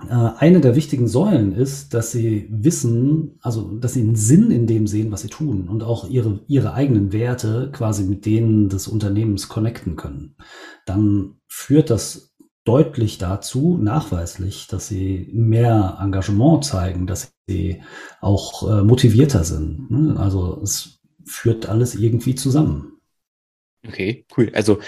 äh, 0.00 0.12
eine 0.12 0.60
der 0.60 0.74
wichtigen 0.74 1.08
Säulen 1.08 1.54
ist, 1.54 1.94
dass 1.94 2.12
sie 2.12 2.48
wissen, 2.50 3.38
also 3.40 3.76
dass 3.78 3.94
sie 3.94 4.00
einen 4.00 4.16
Sinn 4.16 4.50
in 4.50 4.66
dem 4.66 4.86
sehen, 4.86 5.12
was 5.12 5.22
sie 5.22 5.28
tun 5.28 5.68
und 5.68 5.82
auch 5.82 6.08
ihre, 6.08 6.40
ihre 6.46 6.74
eigenen 6.74 7.12
Werte 7.12 7.70
quasi 7.72 8.04
mit 8.04 8.26
denen 8.26 8.68
des 8.68 8.88
Unternehmens 8.88 9.48
connecten 9.48 9.96
können. 9.96 10.36
Dann 10.84 11.36
führt 11.46 11.90
das 11.90 12.33
deutlich 12.64 13.18
dazu, 13.18 13.78
nachweislich, 13.80 14.66
dass 14.68 14.88
sie 14.88 15.28
mehr 15.32 15.98
Engagement 16.00 16.64
zeigen, 16.64 17.06
dass 17.06 17.32
sie 17.46 17.82
auch 18.20 18.68
äh, 18.68 18.82
motivierter 18.82 19.44
sind. 19.44 19.90
Ne? 19.90 20.18
Also 20.18 20.60
es 20.62 21.00
führt 21.26 21.68
alles 21.68 21.94
irgendwie 21.94 22.34
zusammen. 22.34 23.00
Okay, 23.86 24.24
cool. 24.36 24.50
Also 24.54 24.78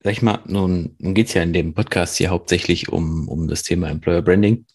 sag 0.00 0.12
ich 0.12 0.22
mal, 0.22 0.40
nun, 0.46 0.94
nun 0.98 1.14
geht 1.14 1.26
es 1.28 1.34
ja 1.34 1.42
in 1.42 1.52
dem 1.52 1.74
Podcast 1.74 2.16
hier 2.16 2.30
hauptsächlich 2.30 2.88
um, 2.88 3.28
um 3.28 3.48
das 3.48 3.64
Thema 3.64 3.88
Employer 3.88 4.22
Branding. 4.22 4.66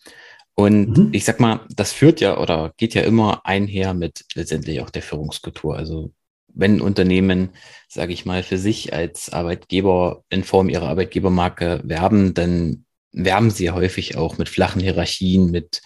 Und 0.55 0.97
mhm. 0.97 1.09
ich 1.13 1.25
sag 1.25 1.39
mal, 1.39 1.61
das 1.69 1.93
führt 1.93 2.21
ja 2.21 2.37
oder 2.37 2.73
geht 2.77 2.93
ja 2.93 3.01
immer 3.01 3.45
einher 3.45 3.93
mit 3.93 4.25
letztendlich 4.35 4.81
auch 4.81 4.89
der 4.89 5.01
Führungskultur. 5.01 5.75
Also 5.77 6.11
wenn 6.53 6.81
Unternehmen, 6.81 7.49
sage 7.87 8.13
ich 8.13 8.25
mal, 8.25 8.43
für 8.43 8.57
sich 8.57 8.93
als 8.93 9.31
Arbeitgeber 9.31 10.23
in 10.29 10.43
Form 10.43 10.69
ihrer 10.69 10.87
Arbeitgebermarke 10.87 11.81
werben, 11.83 12.33
dann 12.33 12.85
werben 13.11 13.51
sie 13.51 13.65
ja 13.65 13.73
häufig 13.73 14.17
auch 14.17 14.37
mit 14.37 14.49
flachen 14.49 14.81
Hierarchien, 14.81 15.51
mit 15.51 15.81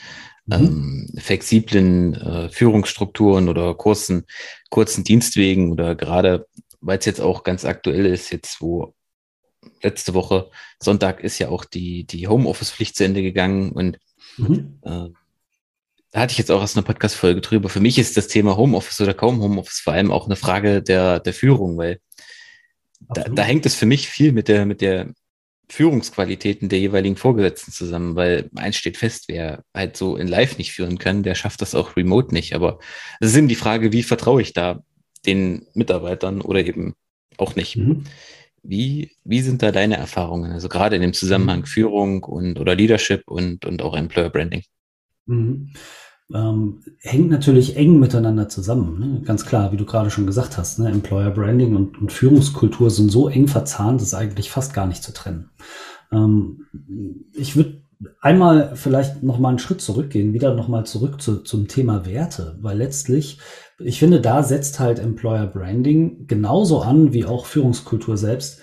mhm. 0.45 0.53
ähm, 0.53 1.09
flexiblen 1.17 2.13
äh, 2.15 2.49
Führungsstrukturen 2.49 3.49
oder 3.49 3.73
kurzen, 3.75 4.25
kurzen 4.69 5.03
Dienstwegen 5.03 5.71
oder 5.71 5.95
gerade, 5.95 6.47
weil 6.79 6.99
es 6.99 7.05
jetzt 7.05 7.21
auch 7.21 7.43
ganz 7.43 7.65
aktuell 7.65 8.05
ist, 8.05 8.31
jetzt 8.31 8.61
wo 8.61 8.93
letzte 9.81 10.13
Woche 10.13 10.49
Sonntag 10.81 11.21
ist 11.21 11.39
ja 11.39 11.49
auch 11.49 11.65
die, 11.65 12.05
die 12.05 12.27
Homeoffice-Pflicht 12.27 12.95
zu 12.95 13.03
Ende 13.03 13.21
gegangen 13.21 13.71
und 13.71 13.99
mhm. 14.37 14.79
äh, 14.83 15.09
da 16.17 16.21
hatte 16.21 16.31
ich 16.31 16.39
jetzt 16.39 16.49
auch 16.49 16.63
aus 16.63 16.75
einer 16.75 16.83
Podcast-Folge 16.83 17.41
drüber. 17.41 17.69
Für 17.69 17.79
mich 17.79 17.99
ist 17.99 18.17
das 18.17 18.27
Thema 18.27 18.57
Homeoffice 18.57 19.01
oder 19.01 19.13
kaum 19.13 19.39
Homeoffice 19.39 19.81
vor 19.81 19.93
allem 19.93 20.11
auch 20.11 20.25
eine 20.25 20.35
Frage 20.35 20.81
der, 20.81 21.19
der 21.19 21.31
Führung, 21.31 21.77
weil 21.77 21.99
da, 22.99 23.25
da, 23.25 23.43
hängt 23.43 23.67
es 23.67 23.75
für 23.75 23.85
mich 23.85 24.07
viel 24.07 24.31
mit 24.31 24.47
der, 24.47 24.65
mit 24.65 24.81
der 24.81 25.13
Führungsqualitäten 25.69 26.69
der 26.69 26.79
jeweiligen 26.79 27.17
Vorgesetzten 27.17 27.71
zusammen, 27.71 28.15
weil 28.15 28.49
eins 28.55 28.77
steht 28.77 28.97
fest, 28.97 29.25
wer 29.27 29.63
halt 29.75 29.95
so 29.95 30.17
in 30.17 30.27
Live 30.27 30.57
nicht 30.57 30.71
führen 30.71 30.97
kann, 30.97 31.21
der 31.21 31.35
schafft 31.35 31.61
das 31.61 31.75
auch 31.75 31.95
remote 31.95 32.33
nicht. 32.33 32.55
Aber 32.55 32.79
es 33.19 33.29
ist 33.29 33.37
eben 33.37 33.47
die 33.47 33.53
Frage, 33.53 33.91
wie 33.91 34.01
vertraue 34.01 34.41
ich 34.41 34.53
da 34.53 34.81
den 35.27 35.67
Mitarbeitern 35.75 36.41
oder 36.41 36.65
eben 36.65 36.95
auch 37.37 37.55
nicht. 37.55 37.75
Mhm. 37.75 38.05
Wie, 38.63 39.11
wie 39.23 39.41
sind 39.41 39.61
da 39.61 39.71
deine 39.71 39.97
Erfahrungen? 39.97 40.51
Also 40.51 40.67
gerade 40.67 40.95
in 40.95 41.03
dem 41.03 41.13
Zusammenhang 41.13 41.59
mhm. 41.59 41.65
Führung 41.65 42.23
und 42.23 42.59
oder 42.59 42.73
Leadership 42.73 43.21
und, 43.27 43.65
und 43.65 43.83
auch 43.83 43.95
Employer 43.95 44.31
Branding. 44.31 44.63
Mhm. 45.27 45.73
Ähm, 46.33 46.83
hängt 46.99 47.29
natürlich 47.29 47.77
eng 47.77 47.99
miteinander 47.99 48.49
zusammen. 48.49 48.99
Ne? 48.99 49.21
Ganz 49.23 49.45
klar, 49.45 49.71
wie 49.71 49.77
du 49.77 49.85
gerade 49.85 50.09
schon 50.09 50.27
gesagt 50.27 50.57
hast, 50.57 50.77
ne? 50.77 50.89
Employer 50.89 51.31
Branding 51.31 51.73
und, 51.73 52.01
und, 52.01 52.11
Führungskultur 52.11 52.89
sind 52.89 53.09
so 53.09 53.29
eng 53.29 53.47
verzahnt, 53.47 54.01
das 54.01 54.09
ist 54.09 54.13
eigentlich 54.13 54.51
fast 54.51 54.73
gar 54.73 54.87
nicht 54.87 55.03
zu 55.03 55.13
trennen. 55.13 55.51
Ähm, 56.11 56.65
ich 57.33 57.55
würde 57.55 57.81
einmal 58.21 58.75
vielleicht 58.75 59.23
noch 59.23 59.39
mal 59.39 59.49
einen 59.49 59.59
Schritt 59.59 59.81
zurückgehen, 59.81 60.33
wieder 60.33 60.53
noch 60.53 60.67
mal 60.67 60.85
zurück 60.85 61.21
zu, 61.21 61.43
zum 61.43 61.67
Thema 61.69 62.05
Werte, 62.05 62.57
weil 62.61 62.77
letztlich, 62.77 63.39
ich 63.79 63.99
finde, 63.99 64.19
da 64.19 64.43
setzt 64.43 64.79
halt 64.79 64.99
Employer 64.99 65.47
Branding 65.47 66.27
genauso 66.27 66.81
an 66.81 67.13
wie 67.13 67.25
auch 67.25 67.45
Führungskultur 67.45 68.17
selbst, 68.17 68.59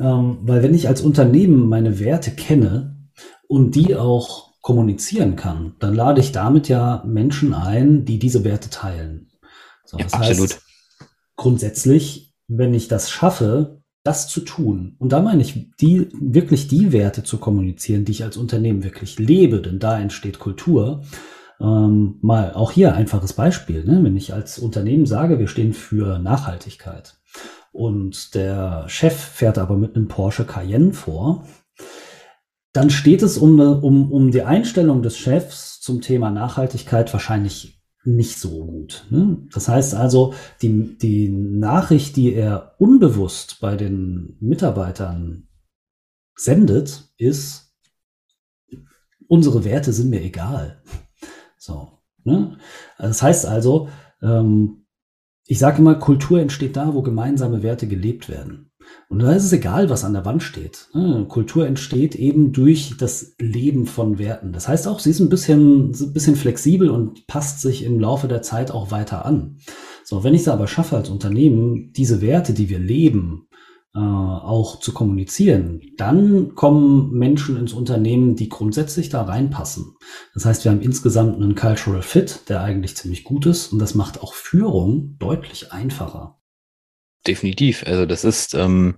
ähm, 0.00 0.38
weil 0.42 0.62
wenn 0.62 0.74
ich 0.74 0.88
als 0.88 1.02
Unternehmen 1.02 1.68
meine 1.68 2.00
Werte 2.00 2.30
kenne 2.30 2.96
und 3.48 3.74
die 3.74 3.96
auch 3.96 4.51
kommunizieren 4.62 5.36
kann, 5.36 5.74
dann 5.80 5.94
lade 5.94 6.20
ich 6.20 6.32
damit 6.32 6.68
ja 6.68 7.02
Menschen 7.06 7.52
ein, 7.52 8.04
die 8.04 8.18
diese 8.18 8.44
Werte 8.44 8.70
teilen. 8.70 9.28
So, 9.84 9.98
ja, 9.98 10.06
absolut. 10.06 10.50
Heißt, 10.50 10.62
grundsätzlich, 11.36 12.34
wenn 12.48 12.72
ich 12.72 12.88
das 12.88 13.10
schaffe, 13.10 13.82
das 14.04 14.28
zu 14.28 14.40
tun, 14.40 14.96
und 14.98 15.12
da 15.12 15.20
meine 15.20 15.42
ich, 15.42 15.70
die, 15.80 16.08
wirklich 16.12 16.68
die 16.68 16.92
Werte 16.92 17.24
zu 17.24 17.38
kommunizieren, 17.38 18.04
die 18.04 18.12
ich 18.12 18.24
als 18.24 18.36
Unternehmen 18.36 18.84
wirklich 18.84 19.18
lebe, 19.18 19.60
denn 19.60 19.78
da 19.78 19.98
entsteht 19.98 20.38
Kultur. 20.38 21.02
Ähm, 21.60 22.18
mal 22.22 22.54
auch 22.54 22.72
hier 22.72 22.94
einfaches 22.94 23.34
Beispiel, 23.34 23.84
ne? 23.84 24.02
wenn 24.02 24.16
ich 24.16 24.32
als 24.34 24.58
Unternehmen 24.58 25.06
sage, 25.06 25.38
wir 25.38 25.46
stehen 25.46 25.72
für 25.72 26.18
Nachhaltigkeit 26.18 27.16
und 27.72 28.34
der 28.34 28.84
Chef 28.88 29.14
fährt 29.14 29.58
aber 29.58 29.76
mit 29.76 29.96
einem 29.96 30.08
Porsche 30.08 30.44
Cayenne 30.44 30.92
vor, 30.92 31.46
dann 32.72 32.90
steht 32.90 33.22
es 33.22 33.38
um, 33.38 33.60
um, 33.60 34.10
um 34.10 34.30
die 34.30 34.42
Einstellung 34.42 35.02
des 35.02 35.18
Chefs 35.18 35.80
zum 35.80 36.00
Thema 36.00 36.30
Nachhaltigkeit 36.30 37.12
wahrscheinlich 37.12 37.82
nicht 38.04 38.38
so 38.38 38.66
gut. 38.66 39.06
Ne? 39.10 39.46
Das 39.52 39.68
heißt 39.68 39.94
also, 39.94 40.34
die, 40.60 40.96
die 40.98 41.28
Nachricht, 41.28 42.16
die 42.16 42.32
er 42.32 42.74
unbewusst 42.78 43.60
bei 43.60 43.76
den 43.76 44.36
Mitarbeitern 44.40 45.48
sendet, 46.34 47.12
ist, 47.18 47.76
unsere 49.28 49.64
Werte 49.64 49.92
sind 49.92 50.10
mir 50.10 50.22
egal. 50.22 50.82
So. 51.58 51.98
Ne? 52.24 52.58
Das 52.98 53.22
heißt 53.22 53.46
also, 53.46 53.88
ähm, 54.20 54.86
ich 55.46 55.58
sage 55.58 55.78
immer, 55.78 55.96
Kultur 55.96 56.40
entsteht 56.40 56.76
da, 56.76 56.94
wo 56.94 57.02
gemeinsame 57.02 57.62
Werte 57.62 57.86
gelebt 57.86 58.28
werden. 58.28 58.71
Und 59.08 59.18
da 59.18 59.32
ist 59.32 59.44
es 59.44 59.52
egal, 59.52 59.90
was 59.90 60.04
an 60.04 60.14
der 60.14 60.24
Wand 60.24 60.42
steht. 60.42 60.88
Kultur 61.28 61.66
entsteht 61.66 62.14
eben 62.14 62.52
durch 62.52 62.96
das 62.98 63.34
Leben 63.38 63.84
von 63.84 64.18
Werten. 64.18 64.54
Das 64.54 64.68
heißt 64.68 64.88
auch, 64.88 65.00
sie 65.00 65.10
ist 65.10 65.20
ein 65.20 65.28
bisschen, 65.28 65.90
ein 65.90 66.12
bisschen 66.14 66.34
flexibel 66.34 66.88
und 66.88 67.26
passt 67.26 67.60
sich 67.60 67.84
im 67.84 68.00
Laufe 68.00 68.26
der 68.26 68.40
Zeit 68.40 68.70
auch 68.70 68.90
weiter 68.90 69.26
an. 69.26 69.58
So, 70.02 70.24
wenn 70.24 70.34
ich 70.34 70.42
es 70.42 70.48
aber 70.48 70.66
schaffe 70.66 70.96
als 70.96 71.10
Unternehmen, 71.10 71.92
diese 71.92 72.22
Werte, 72.22 72.54
die 72.54 72.70
wir 72.70 72.78
leben, 72.78 73.48
äh, 73.94 73.98
auch 73.98 74.80
zu 74.80 74.92
kommunizieren, 74.92 75.82
dann 75.98 76.54
kommen 76.54 77.10
Menschen 77.12 77.58
ins 77.58 77.74
Unternehmen, 77.74 78.36
die 78.36 78.48
grundsätzlich 78.48 79.10
da 79.10 79.22
reinpassen. 79.22 79.94
Das 80.32 80.46
heißt, 80.46 80.64
wir 80.64 80.72
haben 80.72 80.80
insgesamt 80.80 81.36
einen 81.36 81.54
Cultural 81.54 82.00
Fit, 82.00 82.48
der 82.48 82.62
eigentlich 82.62 82.96
ziemlich 82.96 83.24
gut 83.24 83.44
ist 83.44 83.72
und 83.72 83.78
das 83.78 83.94
macht 83.94 84.22
auch 84.22 84.32
Führung 84.32 85.16
deutlich 85.18 85.72
einfacher. 85.72 86.41
Definitiv. 87.26 87.84
Also 87.86 88.06
das 88.06 88.24
ist, 88.24 88.54
ähm, 88.54 88.96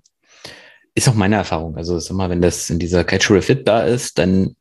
ist 0.94 1.08
auch 1.08 1.14
meine 1.14 1.36
Erfahrung. 1.36 1.76
Also 1.76 1.98
sag 1.98 2.16
mal, 2.16 2.30
wenn 2.30 2.42
das 2.42 2.70
in 2.70 2.78
dieser 2.78 3.04
Cultural 3.04 3.42
Fit 3.42 3.66
da 3.66 3.82
ist, 3.82 4.18
dann 4.18 4.56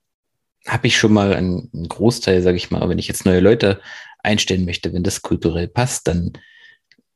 habe 0.68 0.88
ich 0.88 0.98
schon 0.98 1.14
mal 1.14 1.34
einen, 1.34 1.70
einen 1.74 1.88
Großteil, 1.88 2.42
sage 2.42 2.58
ich 2.58 2.72
mal, 2.72 2.88
wenn 2.90 3.00
ich 3.00 3.08
jetzt 3.08 3.26
neue 3.26 3.40
Leute 3.40 3.82
einstellen 4.20 4.66
möchte, 4.66 4.94
wenn 4.94 5.04
das 5.04 5.22
kulturell 5.22 5.68
passt, 5.68 6.08
dann 6.08 6.34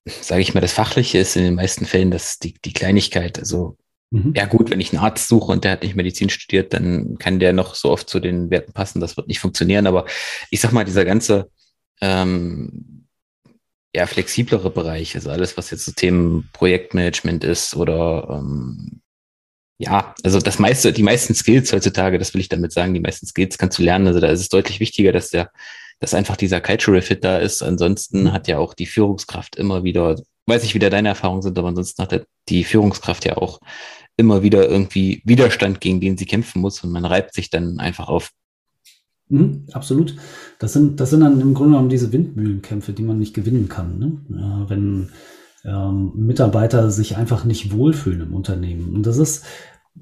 sage 0.05 0.41
ich 0.41 0.53
mal, 0.53 0.61
das 0.61 0.73
Fachliche 0.73 1.17
ist 1.17 1.35
in 1.35 1.43
den 1.43 1.55
meisten 1.55 1.85
Fällen 1.85 2.11
das 2.11 2.39
die, 2.39 2.53
die 2.53 2.73
Kleinigkeit. 2.73 3.39
Also 3.39 3.77
mhm. 4.11 4.33
ja 4.35 4.45
gut, 4.45 4.69
wenn 4.69 4.81
ich 4.81 4.93
einen 4.93 5.03
Arzt 5.03 5.27
suche 5.27 5.51
und 5.51 5.63
der 5.63 5.71
hat 5.71 5.83
nicht 5.83 5.95
Medizin 5.95 6.29
studiert, 6.29 6.73
dann 6.73 7.17
kann 7.17 7.39
der 7.39 7.53
noch 7.53 7.75
so 7.75 7.91
oft 7.91 8.09
zu 8.09 8.19
den 8.19 8.49
Werten 8.49 8.73
passen. 8.73 8.99
Das 8.99 9.17
wird 9.17 9.27
nicht 9.27 9.39
funktionieren. 9.39 9.87
Aber 9.87 10.05
ich 10.49 10.61
sag 10.61 10.71
mal, 10.71 10.85
dieser 10.85 11.05
ganze 11.05 11.49
ähm, 12.01 13.06
ja, 13.97 14.05
flexiblere 14.05 14.69
Bereich, 14.69 15.15
also 15.15 15.31
alles, 15.31 15.57
was 15.57 15.71
jetzt 15.71 15.83
so 15.83 15.91
Themen 15.91 16.47
Projektmanagement 16.53 17.43
ist 17.43 17.75
oder 17.75 18.27
ähm, 18.29 19.01
ja, 19.79 20.13
also 20.23 20.39
das 20.39 20.59
meiste, 20.59 20.93
die 20.93 21.01
meisten 21.01 21.33
Skills 21.33 21.73
heutzutage, 21.73 22.19
das 22.19 22.31
will 22.35 22.41
ich 22.41 22.47
damit 22.47 22.71
sagen, 22.71 22.93
die 22.93 22.99
meisten 22.99 23.25
Skills 23.25 23.57
kannst 23.57 23.79
du 23.79 23.83
lernen. 23.83 24.05
Also 24.05 24.19
da 24.19 24.27
ist 24.27 24.41
es 24.41 24.49
deutlich 24.49 24.79
wichtiger, 24.79 25.11
dass 25.11 25.31
der, 25.31 25.49
dass 25.99 26.13
einfach 26.13 26.35
dieser 26.37 26.61
Cultural 26.61 27.01
Fit 27.01 27.23
da 27.23 27.39
ist. 27.39 27.63
Ansonsten 27.63 28.25
mhm. 28.25 28.33
hat 28.33 28.47
ja 28.47 28.59
auch 28.59 28.75
die 28.75 28.85
Führungskraft 28.85 29.55
immer 29.55 29.83
wieder, 29.83 30.15
weiß 30.45 30.63
ich, 30.63 30.75
wie 30.75 30.79
da 30.79 30.91
deine 30.91 31.09
Erfahrungen 31.09 31.41
sind, 31.41 31.57
aber 31.57 31.69
ansonsten 31.69 32.03
hat 32.03 32.23
die 32.49 32.63
Führungskraft 32.63 33.25
ja 33.25 33.37
auch 33.37 33.59
immer 34.15 34.43
wieder 34.43 34.69
irgendwie 34.69 35.23
Widerstand, 35.25 35.81
gegen 35.81 36.01
den 36.01 36.19
sie 36.19 36.27
kämpfen 36.27 36.61
muss 36.61 36.83
und 36.83 36.91
man 36.91 37.05
reibt 37.05 37.33
sich 37.33 37.49
dann 37.49 37.79
einfach 37.79 38.09
auf. 38.09 38.29
Mhm, 39.29 39.65
absolut. 39.73 40.15
Das 40.59 40.73
sind, 40.73 40.99
das 40.99 41.09
sind 41.09 41.21
dann 41.21 41.41
im 41.41 41.53
Grunde 41.53 41.73
genommen 41.73 41.89
diese 41.89 42.11
Windmühlenkämpfe, 42.11 42.93
die 42.93 43.03
man 43.03 43.19
nicht 43.19 43.33
gewinnen 43.33 43.67
kann. 43.67 43.99
Ne? 43.99 44.21
Ja, 44.29 44.69
wenn 44.69 45.09
ähm, 45.65 46.13
Mitarbeiter 46.15 46.91
sich 46.91 47.17
einfach 47.17 47.43
nicht 47.43 47.73
wohlfühlen 47.73 48.21
im 48.21 48.33
Unternehmen. 48.33 48.95
Und 48.95 49.05
das 49.05 49.17
ist, 49.17 49.43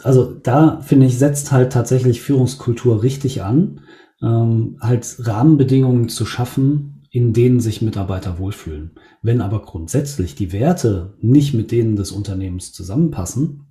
also 0.01 0.31
da 0.31 0.81
finde 0.81 1.07
ich, 1.07 1.17
setzt 1.17 1.51
halt 1.51 1.73
tatsächlich 1.73 2.21
Führungskultur 2.21 3.01
richtig 3.01 3.41
an, 3.41 3.81
ähm, 4.21 4.77
halt 4.79 5.17
Rahmenbedingungen 5.19 6.09
zu 6.09 6.25
schaffen, 6.25 7.07
in 7.09 7.33
denen 7.33 7.59
sich 7.61 7.81
Mitarbeiter 7.81 8.37
wohlfühlen. 8.39 8.91
Wenn 9.21 9.41
aber 9.41 9.61
grundsätzlich 9.61 10.35
die 10.35 10.51
Werte 10.51 11.15
nicht 11.21 11.53
mit 11.53 11.71
denen 11.71 11.95
des 11.95 12.11
Unternehmens 12.11 12.73
zusammenpassen, 12.73 13.67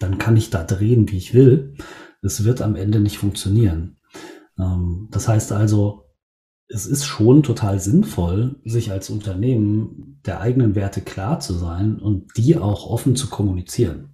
dann 0.00 0.18
kann 0.18 0.36
ich 0.36 0.50
da 0.50 0.64
drehen, 0.64 1.10
wie 1.10 1.16
ich 1.16 1.34
will. 1.34 1.74
Es 2.22 2.44
wird 2.44 2.62
am 2.62 2.74
Ende 2.74 3.00
nicht 3.00 3.18
funktionieren. 3.18 3.96
Ähm, 4.58 5.08
das 5.10 5.28
heißt 5.28 5.52
also, 5.52 6.04
es 6.68 6.86
ist 6.86 7.04
schon 7.04 7.42
total 7.42 7.78
sinnvoll, 7.78 8.56
sich 8.64 8.90
als 8.90 9.10
Unternehmen 9.10 10.20
der 10.24 10.40
eigenen 10.40 10.74
Werte 10.74 11.02
klar 11.02 11.40
zu 11.40 11.52
sein 11.52 11.98
und 11.98 12.36
die 12.36 12.56
auch 12.56 12.86
offen 12.86 13.16
zu 13.16 13.28
kommunizieren. 13.28 14.12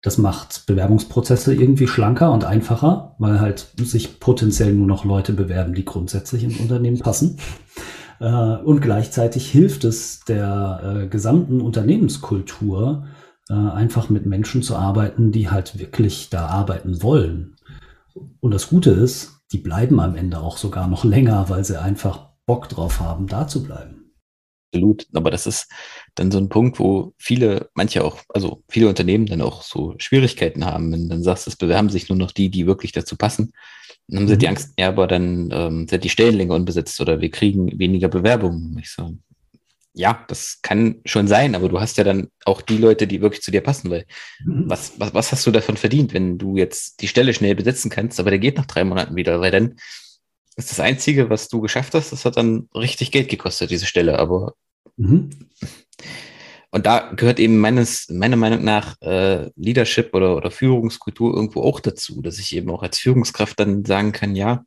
Das 0.00 0.18
macht 0.18 0.66
Bewerbungsprozesse 0.66 1.54
irgendwie 1.54 1.86
schlanker 1.86 2.32
und 2.32 2.44
einfacher, 2.44 3.14
weil 3.18 3.40
halt 3.40 3.68
sich 3.78 4.18
potenziell 4.18 4.74
nur 4.74 4.88
noch 4.88 5.04
Leute 5.04 5.32
bewerben, 5.32 5.74
die 5.74 5.84
grundsätzlich 5.84 6.44
im 6.44 6.56
Unternehmen 6.58 6.98
passen. 6.98 7.38
Äh, 8.20 8.56
und 8.58 8.80
gleichzeitig 8.80 9.50
hilft 9.50 9.82
es 9.82 10.20
der 10.20 11.02
äh, 11.02 11.08
gesamten 11.08 11.60
Unternehmenskultur, 11.60 13.06
äh, 13.48 13.54
einfach 13.54 14.10
mit 14.10 14.26
Menschen 14.26 14.62
zu 14.62 14.76
arbeiten, 14.76 15.32
die 15.32 15.50
halt 15.50 15.80
wirklich 15.80 16.30
da 16.30 16.46
arbeiten 16.46 17.02
wollen. 17.02 17.56
Und 18.38 18.54
das 18.54 18.68
Gute 18.68 18.90
ist, 18.90 19.41
die 19.52 19.58
bleiben 19.58 20.00
am 20.00 20.16
Ende 20.16 20.40
auch 20.40 20.56
sogar 20.56 20.88
noch 20.88 21.04
länger, 21.04 21.48
weil 21.48 21.64
sie 21.64 21.80
einfach 21.80 22.30
Bock 22.46 22.68
drauf 22.68 23.00
haben, 23.00 23.26
da 23.26 23.46
zu 23.46 23.62
bleiben. 23.62 24.02
Absolut. 24.72 25.06
Aber 25.12 25.30
das 25.30 25.46
ist 25.46 25.68
dann 26.14 26.30
so 26.30 26.38
ein 26.38 26.48
Punkt, 26.48 26.78
wo 26.78 27.12
viele, 27.18 27.68
manche 27.74 28.02
auch, 28.02 28.18
also 28.30 28.64
viele 28.68 28.88
Unternehmen 28.88 29.26
dann 29.26 29.42
auch 29.42 29.62
so 29.62 29.94
Schwierigkeiten 29.98 30.64
haben, 30.64 30.90
wenn 30.92 31.02
du 31.02 31.08
dann 31.08 31.22
sagst, 31.22 31.46
es 31.46 31.56
bewerben 31.56 31.90
sich 31.90 32.08
nur 32.08 32.16
noch 32.16 32.32
die, 32.32 32.48
die 32.48 32.66
wirklich 32.66 32.92
dazu 32.92 33.16
passen. 33.16 33.52
Dann 34.08 34.20
haben 34.20 34.28
sie 34.28 34.34
mhm. 34.34 34.38
die 34.38 34.48
Angst, 34.48 34.72
ja, 34.78 34.88
aber 34.88 35.06
dann 35.06 35.50
ähm, 35.52 35.86
sind 35.88 36.04
die 36.04 36.08
Stellen 36.08 36.36
länger 36.36 36.54
unbesetzt 36.54 36.98
oder 37.00 37.20
wir 37.20 37.30
kriegen 37.30 37.78
weniger 37.78 38.08
Bewerbungen. 38.08 38.78
Ich 38.78 38.90
so, 38.90 39.14
ja, 39.94 40.24
das 40.28 40.60
kann 40.62 41.00
schon 41.04 41.28
sein, 41.28 41.54
aber 41.54 41.68
du 41.68 41.80
hast 41.80 41.98
ja 41.98 42.04
dann 42.04 42.28
auch 42.44 42.62
die 42.62 42.78
Leute, 42.78 43.06
die 43.06 43.20
wirklich 43.20 43.42
zu 43.42 43.50
dir 43.50 43.60
passen, 43.60 43.90
weil 43.90 44.06
mhm. 44.44 44.64
was, 44.66 44.98
was, 44.98 45.12
was 45.12 45.32
hast 45.32 45.46
du 45.46 45.50
davon 45.50 45.76
verdient, 45.76 46.14
wenn 46.14 46.38
du 46.38 46.56
jetzt 46.56 47.02
die 47.02 47.08
Stelle 47.08 47.34
schnell 47.34 47.54
besetzen 47.54 47.90
kannst, 47.90 48.18
aber 48.18 48.30
der 48.30 48.38
geht 48.38 48.56
nach 48.56 48.66
drei 48.66 48.84
Monaten 48.84 49.16
wieder, 49.16 49.40
weil 49.40 49.50
dann 49.50 49.76
ist 50.56 50.70
das 50.70 50.80
Einzige, 50.80 51.30
was 51.30 51.48
du 51.48 51.60
geschafft 51.60 51.94
hast, 51.94 52.12
das 52.12 52.24
hat 52.24 52.36
dann 52.36 52.68
richtig 52.74 53.10
Geld 53.10 53.28
gekostet, 53.28 53.70
diese 53.70 53.86
Stelle, 53.86 54.18
aber 54.18 54.54
mhm. 54.96 55.30
und 56.70 56.86
da 56.86 57.12
gehört 57.12 57.38
eben 57.38 57.58
meines, 57.58 58.08
meiner 58.08 58.36
Meinung 58.36 58.64
nach 58.64 58.96
äh, 59.02 59.50
Leadership 59.56 60.14
oder, 60.14 60.36
oder 60.36 60.50
Führungskultur 60.50 61.34
irgendwo 61.34 61.62
auch 61.62 61.80
dazu, 61.80 62.22
dass 62.22 62.38
ich 62.38 62.56
eben 62.56 62.70
auch 62.70 62.82
als 62.82 62.98
Führungskraft 62.98 63.60
dann 63.60 63.84
sagen 63.84 64.12
kann, 64.12 64.36
ja, 64.36 64.64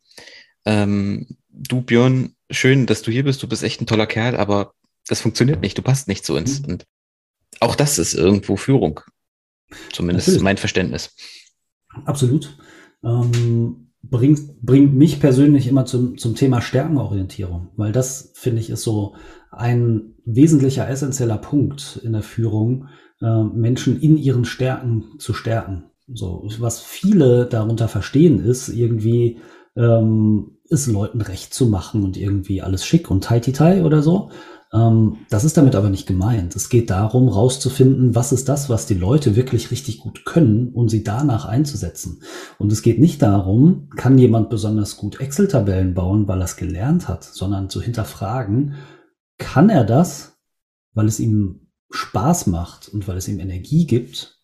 ähm, 0.65 1.27
du 1.49 1.81
Björn, 1.81 2.35
schön, 2.51 2.85
dass 2.85 3.01
du 3.01 3.11
hier 3.11 3.23
bist, 3.23 3.41
du 3.41 3.47
bist 3.47 3.63
echt 3.63 3.81
ein 3.81 3.87
toller 3.87 4.07
Kerl, 4.07 4.35
aber 4.35 4.73
das 5.07 5.21
funktioniert 5.21 5.61
nicht, 5.61 5.77
du 5.77 5.81
passt 5.81 6.07
nicht 6.07 6.25
zu 6.25 6.35
uns. 6.35 6.61
Mhm. 6.61 6.73
Und 6.73 6.85
auch 7.59 7.75
das 7.75 7.99
ist 7.99 8.13
irgendwo 8.13 8.55
Führung. 8.55 9.01
Zumindest 9.91 10.27
Natürlich. 10.27 10.43
mein 10.43 10.57
Verständnis. 10.57 11.15
Absolut. 12.05 12.57
Ähm, 13.03 13.91
bringt, 14.03 14.61
bringt 14.61 14.93
mich 14.93 15.19
persönlich 15.19 15.67
immer 15.67 15.85
zum, 15.85 16.17
zum 16.17 16.35
Thema 16.35 16.61
Stärkenorientierung, 16.61 17.69
weil 17.75 17.91
das, 17.91 18.31
finde 18.35 18.61
ich, 18.61 18.69
ist 18.69 18.83
so 18.83 19.15
ein 19.51 20.15
wesentlicher, 20.25 20.87
essentieller 20.87 21.37
Punkt 21.37 21.99
in 22.03 22.13
der 22.13 22.23
Führung, 22.23 22.89
äh, 23.21 23.43
Menschen 23.43 23.99
in 23.99 24.17
ihren 24.17 24.45
Stärken 24.45 25.17
zu 25.19 25.33
stärken. 25.33 25.85
So, 26.07 26.47
was 26.59 26.81
viele 26.81 27.47
darunter 27.47 27.87
verstehen, 27.87 28.39
ist 28.39 28.69
irgendwie, 28.69 29.39
ähm, 29.75 30.57
es 30.69 30.87
Leuten 30.87 31.21
recht 31.21 31.53
zu 31.53 31.67
machen 31.67 32.03
und 32.03 32.17
irgendwie 32.17 32.61
alles 32.61 32.85
schick 32.85 33.09
und 33.09 33.23
tighty-tie 33.23 33.83
oder 33.83 34.01
so. 34.01 34.29
Ähm, 34.73 35.17
das 35.29 35.43
ist 35.43 35.57
damit 35.57 35.75
aber 35.75 35.89
nicht 35.89 36.07
gemeint. 36.07 36.55
Es 36.55 36.69
geht 36.69 36.89
darum, 36.89 37.29
rauszufinden, 37.29 38.15
was 38.15 38.31
ist 38.31 38.49
das, 38.49 38.69
was 38.69 38.85
die 38.85 38.95
Leute 38.95 39.35
wirklich 39.35 39.71
richtig 39.71 39.99
gut 39.99 40.25
können 40.25 40.69
und 40.69 40.89
sie 40.89 41.03
danach 41.03 41.45
einzusetzen. 41.45 42.21
Und 42.57 42.71
es 42.71 42.81
geht 42.81 42.99
nicht 42.99 43.21
darum, 43.21 43.89
kann 43.95 44.17
jemand 44.17 44.49
besonders 44.49 44.97
gut 44.97 45.19
Excel-Tabellen 45.19 45.93
bauen, 45.93 46.27
weil 46.27 46.41
er 46.41 46.45
es 46.45 46.57
gelernt 46.57 47.07
hat, 47.07 47.23
sondern 47.23 47.69
zu 47.69 47.81
hinterfragen, 47.81 48.75
kann 49.37 49.69
er 49.69 49.83
das, 49.83 50.37
weil 50.93 51.07
es 51.07 51.19
ihm 51.19 51.67
Spaß 51.91 52.47
macht 52.47 52.89
und 52.89 53.07
weil 53.07 53.17
es 53.17 53.27
ihm 53.27 53.39
Energie 53.39 53.85
gibt? 53.85 54.41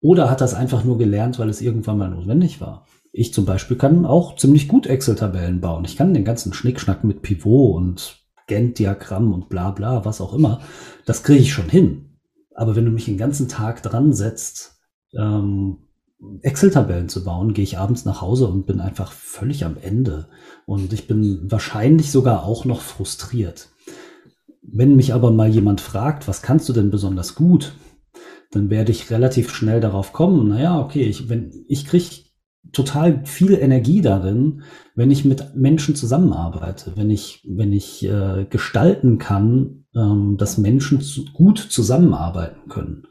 Oder 0.00 0.30
hat 0.30 0.40
er 0.40 0.46
es 0.46 0.54
einfach 0.54 0.84
nur 0.84 0.98
gelernt, 0.98 1.38
weil 1.38 1.48
es 1.48 1.60
irgendwann 1.60 1.98
mal 1.98 2.10
notwendig 2.10 2.60
war? 2.60 2.86
Ich 3.12 3.32
zum 3.32 3.44
Beispiel 3.44 3.76
kann 3.76 4.06
auch 4.06 4.36
ziemlich 4.36 4.68
gut 4.68 4.86
Excel-Tabellen 4.86 5.60
bauen. 5.60 5.84
Ich 5.84 5.96
kann 5.96 6.14
den 6.14 6.24
ganzen 6.24 6.54
Schnickschnack 6.54 7.04
mit 7.04 7.22
Pivot 7.22 7.76
und 7.76 8.21
Gantt-Diagramm 8.48 9.32
und 9.32 9.48
bla 9.48 9.70
bla, 9.70 10.04
was 10.04 10.20
auch 10.20 10.34
immer, 10.34 10.60
das 11.06 11.22
kriege 11.22 11.40
ich 11.40 11.52
schon 11.52 11.68
hin. 11.68 12.18
Aber 12.54 12.76
wenn 12.76 12.84
du 12.84 12.90
mich 12.90 13.06
den 13.06 13.18
ganzen 13.18 13.48
Tag 13.48 13.82
dran 13.82 14.12
setzt, 14.12 14.80
ähm, 15.16 15.78
Excel-Tabellen 16.42 17.08
zu 17.08 17.24
bauen, 17.24 17.52
gehe 17.52 17.64
ich 17.64 17.78
abends 17.78 18.04
nach 18.04 18.20
Hause 18.20 18.46
und 18.46 18.66
bin 18.66 18.80
einfach 18.80 19.10
völlig 19.10 19.64
am 19.64 19.76
Ende. 19.80 20.28
Und 20.66 20.92
ich 20.92 21.08
bin 21.08 21.50
wahrscheinlich 21.50 22.12
sogar 22.12 22.44
auch 22.44 22.64
noch 22.64 22.80
frustriert. 22.80 23.70
Wenn 24.62 24.94
mich 24.94 25.12
aber 25.12 25.32
mal 25.32 25.48
jemand 25.48 25.80
fragt, 25.80 26.28
was 26.28 26.42
kannst 26.42 26.68
du 26.68 26.72
denn 26.72 26.90
besonders 26.90 27.34
gut, 27.34 27.74
dann 28.52 28.70
werde 28.70 28.92
ich 28.92 29.10
relativ 29.10 29.52
schnell 29.52 29.80
darauf 29.80 30.12
kommen, 30.12 30.48
naja, 30.48 30.80
okay, 30.80 31.02
ich, 31.02 31.28
wenn, 31.28 31.64
ich 31.68 31.86
kriege 31.86 32.04
total 32.70 33.24
viel 33.26 33.54
Energie 33.54 34.00
darin, 34.00 34.62
wenn 34.94 35.10
ich 35.10 35.24
mit 35.24 35.54
Menschen 35.54 35.94
zusammenarbeite, 35.94 36.92
wenn 36.96 37.10
ich, 37.10 37.46
wenn 37.48 37.72
ich 37.72 38.04
äh, 38.04 38.46
gestalten 38.48 39.18
kann, 39.18 39.84
ähm, 39.94 40.36
dass 40.38 40.58
Menschen 40.58 41.00
zu, 41.00 41.24
gut 41.32 41.58
zusammenarbeiten 41.58 42.68
können, 42.68 43.06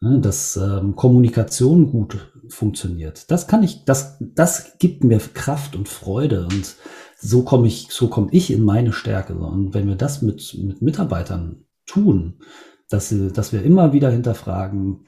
ne, 0.00 0.20
dass 0.20 0.56
ähm, 0.56 0.96
Kommunikation 0.96 1.90
gut 1.90 2.32
funktioniert. 2.48 3.30
Das 3.30 3.46
kann 3.46 3.62
ich, 3.62 3.84
das, 3.84 4.18
das 4.20 4.78
gibt 4.78 5.04
mir 5.04 5.18
Kraft 5.18 5.76
und 5.76 5.88
Freude 5.88 6.46
und 6.46 6.76
so 7.18 7.42
komme 7.42 7.66
ich, 7.66 7.88
so 7.90 8.08
komme 8.08 8.28
ich 8.32 8.52
in 8.52 8.62
meine 8.62 8.92
Stärke. 8.92 9.34
Und 9.34 9.74
wenn 9.74 9.88
wir 9.88 9.96
das 9.96 10.22
mit, 10.22 10.56
mit 10.62 10.82
Mitarbeitern 10.82 11.64
tun, 11.86 12.40
dass, 12.88 13.14
dass 13.32 13.52
wir 13.52 13.62
immer 13.62 13.92
wieder 13.92 14.10
hinterfragen, 14.10 15.06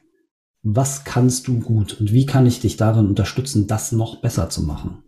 was 0.75 1.05
kannst 1.05 1.49
du 1.49 1.61
gut 1.61 1.99
und 1.99 2.13
wie 2.13 2.27
kann 2.27 2.47
ich 2.47 2.61
dich 2.61 2.77
darin 2.77 3.07
unterstützen, 3.07 3.67
das 3.67 3.93
noch 3.93 4.21
besser 4.21 4.51
zu 4.51 4.63
machen. 4.63 5.03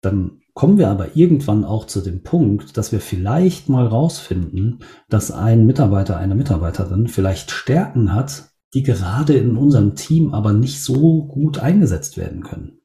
Dann 0.00 0.42
kommen 0.54 0.78
wir 0.78 0.88
aber 0.88 1.16
irgendwann 1.16 1.64
auch 1.64 1.86
zu 1.86 2.00
dem 2.00 2.22
Punkt, 2.22 2.76
dass 2.76 2.92
wir 2.92 3.00
vielleicht 3.00 3.68
mal 3.68 3.86
rausfinden, 3.86 4.84
dass 5.08 5.32
ein 5.32 5.66
Mitarbeiter, 5.66 6.16
eine 6.16 6.36
Mitarbeiterin 6.36 7.08
vielleicht 7.08 7.50
Stärken 7.50 8.14
hat, 8.14 8.50
die 8.74 8.84
gerade 8.84 9.34
in 9.34 9.56
unserem 9.56 9.96
Team 9.96 10.32
aber 10.32 10.52
nicht 10.52 10.80
so 10.80 11.24
gut 11.24 11.58
eingesetzt 11.58 12.16
werden 12.16 12.44
können. 12.44 12.78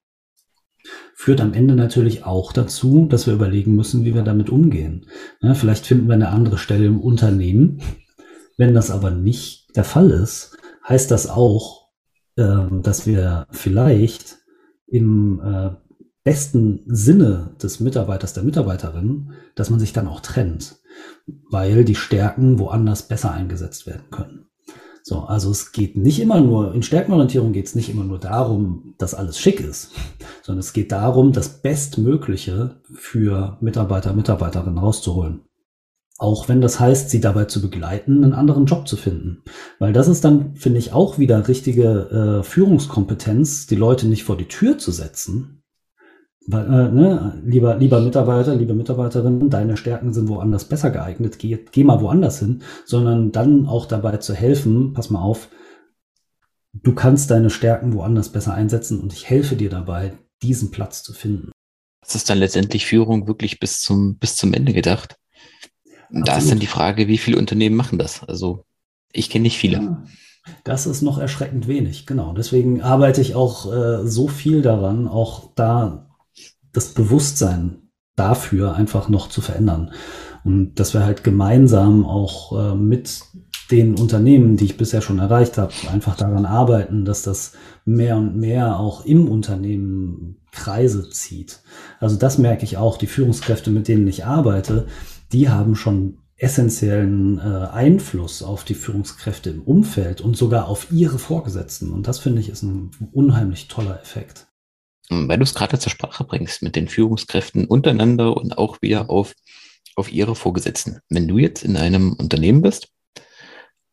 Führt 1.14 1.40
am 1.40 1.54
Ende 1.54 1.76
natürlich 1.76 2.26
auch 2.26 2.52
dazu, 2.52 3.06
dass 3.06 3.28
wir 3.28 3.36
überlegen 3.36 3.76
müssen, 3.76 4.06
wie 4.06 4.16
wir 4.16 4.24
damit 4.24 4.50
umgehen. 4.50 5.06
Ja, 5.42 5.54
vielleicht 5.54 5.86
finden 5.86 6.08
wir 6.08 6.16
eine 6.16 6.30
andere 6.30 6.58
Stelle 6.58 6.86
im 6.86 7.00
Unternehmen. 7.00 7.80
Wenn 8.58 8.74
das 8.74 8.90
aber 8.90 9.12
nicht 9.12 9.76
der 9.76 9.84
Fall 9.84 10.10
ist, 10.10 10.58
heißt 10.88 11.12
das 11.12 11.30
auch, 11.30 11.81
dass 12.82 13.06
wir 13.06 13.48
vielleicht 13.52 14.40
im 14.88 15.42
äh, 15.44 15.72
besten 16.24 16.84
Sinne 16.86 17.56
des 17.62 17.80
Mitarbeiters, 17.80 18.34
der 18.34 18.44
Mitarbeiterin, 18.44 19.34
dass 19.56 19.70
man 19.70 19.80
sich 19.80 19.94
dann 19.94 20.08
auch 20.08 20.20
trennt, 20.20 20.80
weil 21.50 21.84
die 21.84 21.96
Stärken 21.96 22.60
woanders 22.60 23.08
besser 23.08 23.32
eingesetzt 23.32 23.88
werden 23.88 24.10
können. 24.12 24.46
So, 25.04 25.22
also 25.22 25.50
es 25.50 25.72
geht 25.72 25.98
nicht 25.98 26.20
immer 26.20 26.42
nur, 26.42 26.76
in 26.76 26.84
Stärkenorientierung 26.84 27.54
geht 27.54 27.66
es 27.66 27.76
nicht 27.76 27.90
immer 27.90 28.04
nur 28.04 28.20
darum, 28.20 28.94
dass 29.00 29.16
alles 29.16 29.40
schick 29.40 29.60
ist, 29.60 29.92
sondern 30.44 30.60
es 30.60 30.74
geht 30.74 30.92
darum, 30.92 31.32
das 31.32 31.62
Bestmögliche 31.62 32.82
für 32.94 33.58
Mitarbeiter, 33.62 34.14
Mitarbeiterinnen 34.14 34.78
rauszuholen. 34.78 35.42
Auch 36.20 36.48
wenn 36.48 36.62
das 36.62 36.80
heißt, 36.80 37.10
sie 37.10 37.20
dabei 37.20 37.46
zu 37.46 37.64
begleiten, 37.64 38.24
einen 38.24 38.34
anderen 38.34 38.68
Job 38.68 38.88
zu 38.88 38.96
finden. 38.96 39.42
Weil 39.82 39.94
das 39.94 40.08
ist 40.08 40.24
dann, 40.24 40.56
finde 40.56 40.78
ich, 40.78 40.94
auch 40.94 41.18
wieder 41.18 41.48
richtige 41.48 42.42
äh, 42.42 42.44
Führungskompetenz, 42.44 43.66
die 43.66 43.76
Leute 43.76 44.08
nicht 44.08 44.26
vor 44.26 44.38
die 44.38 44.48
Tür 44.48 44.78
zu 44.78 44.92
setzen. 44.92 45.64
Weil, 46.46 46.66
äh, 46.68 46.92
ne, 46.92 47.42
lieber, 47.44 47.78
lieber 47.78 48.00
Mitarbeiter, 48.00 48.56
liebe 48.56 48.76
Mitarbeiterin, 48.76 49.50
deine 49.50 49.78
Stärken 49.78 50.14
sind 50.14 50.28
woanders 50.28 50.66
besser 50.66 50.92
geeignet, 50.92 51.40
geh, 51.40 51.58
geh 51.72 51.84
mal 51.84 52.00
woanders 52.00 52.38
hin, 52.38 52.62
sondern 52.86 53.32
dann 53.32 53.66
auch 53.66 53.88
dabei 53.88 54.18
zu 54.18 54.36
helfen, 54.36 54.94
pass 54.94 55.10
mal 55.10 55.24
auf, 55.24 55.50
du 56.74 56.94
kannst 56.94 57.32
deine 57.32 57.50
Stärken 57.50 57.94
woanders 57.94 58.30
besser 58.30 58.54
einsetzen 58.54 59.00
und 59.00 59.14
ich 59.14 59.28
helfe 59.28 59.56
dir 59.56 59.72
dabei, 59.72 60.14
diesen 60.44 60.70
Platz 60.70 61.02
zu 61.02 61.12
finden. 61.12 61.52
Das 62.02 62.14
ist 62.14 62.30
dann 62.30 62.38
letztendlich 62.38 62.86
Führung 62.86 63.26
wirklich 63.26 63.60
bis 63.60 63.82
zum, 63.82 64.20
bis 64.20 64.36
zum 64.36 64.54
Ende 64.54 64.74
gedacht. 64.74 65.16
Absolut. 66.10 66.28
Da 66.28 66.38
ist 66.38 66.52
dann 66.52 66.60
die 66.60 66.68
Frage, 66.68 67.08
wie 67.08 67.18
viele 67.18 67.40
Unternehmen 67.40 67.76
machen 67.76 67.98
das? 67.98 68.22
Also 68.24 68.64
ich 69.14 69.30
kenne 69.30 69.44
nicht 69.44 69.58
viele. 69.58 69.78
Ja, 69.78 70.04
das 70.64 70.88
ist 70.88 71.02
noch 71.02 71.18
erschreckend 71.18 71.68
wenig, 71.68 72.06
genau. 72.06 72.34
Deswegen 72.34 72.82
arbeite 72.82 73.22
ich 73.22 73.36
auch 73.36 73.72
äh, 73.72 74.08
so 74.08 74.28
viel 74.28 74.62
daran, 74.62 75.08
auch 75.08 75.54
da 75.56 76.10
das 76.74 76.94
Bewusstsein 76.94 77.90
dafür 78.16 78.76
einfach 78.76 79.10
noch 79.10 79.30
zu 79.30 79.42
verändern. 79.42 79.92
Und 80.44 80.76
dass 80.76 80.94
wir 80.94 81.04
halt 81.04 81.24
gemeinsam 81.24 82.06
auch 82.06 82.58
äh, 82.58 82.76
mit 82.76 83.22
den 83.70 83.96
Unternehmen, 83.96 84.58
die 84.58 84.66
ich 84.66 84.78
bisher 84.78 85.02
schon 85.02 85.20
erreicht 85.20 85.58
habe, 85.58 85.74
einfach 85.92 86.18
daran 86.18 86.46
arbeiten, 86.46 87.06
dass 87.06 87.24
das 87.24 87.54
mehr 87.86 88.18
und 88.18 88.36
mehr 88.36 88.80
auch 88.80 89.06
im 89.06 89.30
Unternehmen 89.30 90.38
Kreise 90.52 91.10
zieht. 91.10 91.62
Also 92.00 92.18
das 92.18 92.38
merke 92.38 92.66
ich 92.66 92.78
auch, 92.78 92.98
die 92.98 93.08
Führungskräfte, 93.08 93.72
mit 93.72 93.88
denen 93.88 94.08
ich 94.08 94.26
arbeite, 94.26 94.88
die 95.32 95.50
haben 95.50 95.76
schon 95.76 96.18
essentiellen 96.42 97.38
äh, 97.38 97.68
Einfluss 97.68 98.42
auf 98.42 98.64
die 98.64 98.74
Führungskräfte 98.74 99.52
im 99.52 99.62
Umfeld 99.62 100.22
und 100.22 100.36
sogar 100.36 100.68
auf 100.68 100.92
ihre 100.92 101.20
Vorgesetzten. 101.20 101.94
Und 101.94 102.08
das 102.08 102.18
finde 102.18 102.42
ich 102.42 102.50
ist 102.50 102.64
ein 102.64 102.90
unheimlich 103.12 103.68
toller 103.68 104.02
Effekt. 104.02 104.48
Weil 105.10 105.38
du 105.38 105.44
es 105.44 105.54
gerade 105.54 105.78
zur 105.78 105.92
Sprache 105.92 106.24
bringst 106.24 106.64
mit 106.64 106.76
den 106.76 106.88
Führungskräften 106.88 107.66
untereinander 107.66 108.36
und 108.36 108.58
auch 108.58 108.82
wieder 108.82 109.12
auf, 109.12 109.36
auf 109.96 110.12
ihre 110.12 110.36
Vorgesetzten. 110.36 111.00
Wenn 111.10 111.28
du 111.28 111.38
jetzt 111.38 111.64
in 111.64 111.78
einem 111.78 112.14
Unternehmen 112.14 112.64
bist 112.64 112.88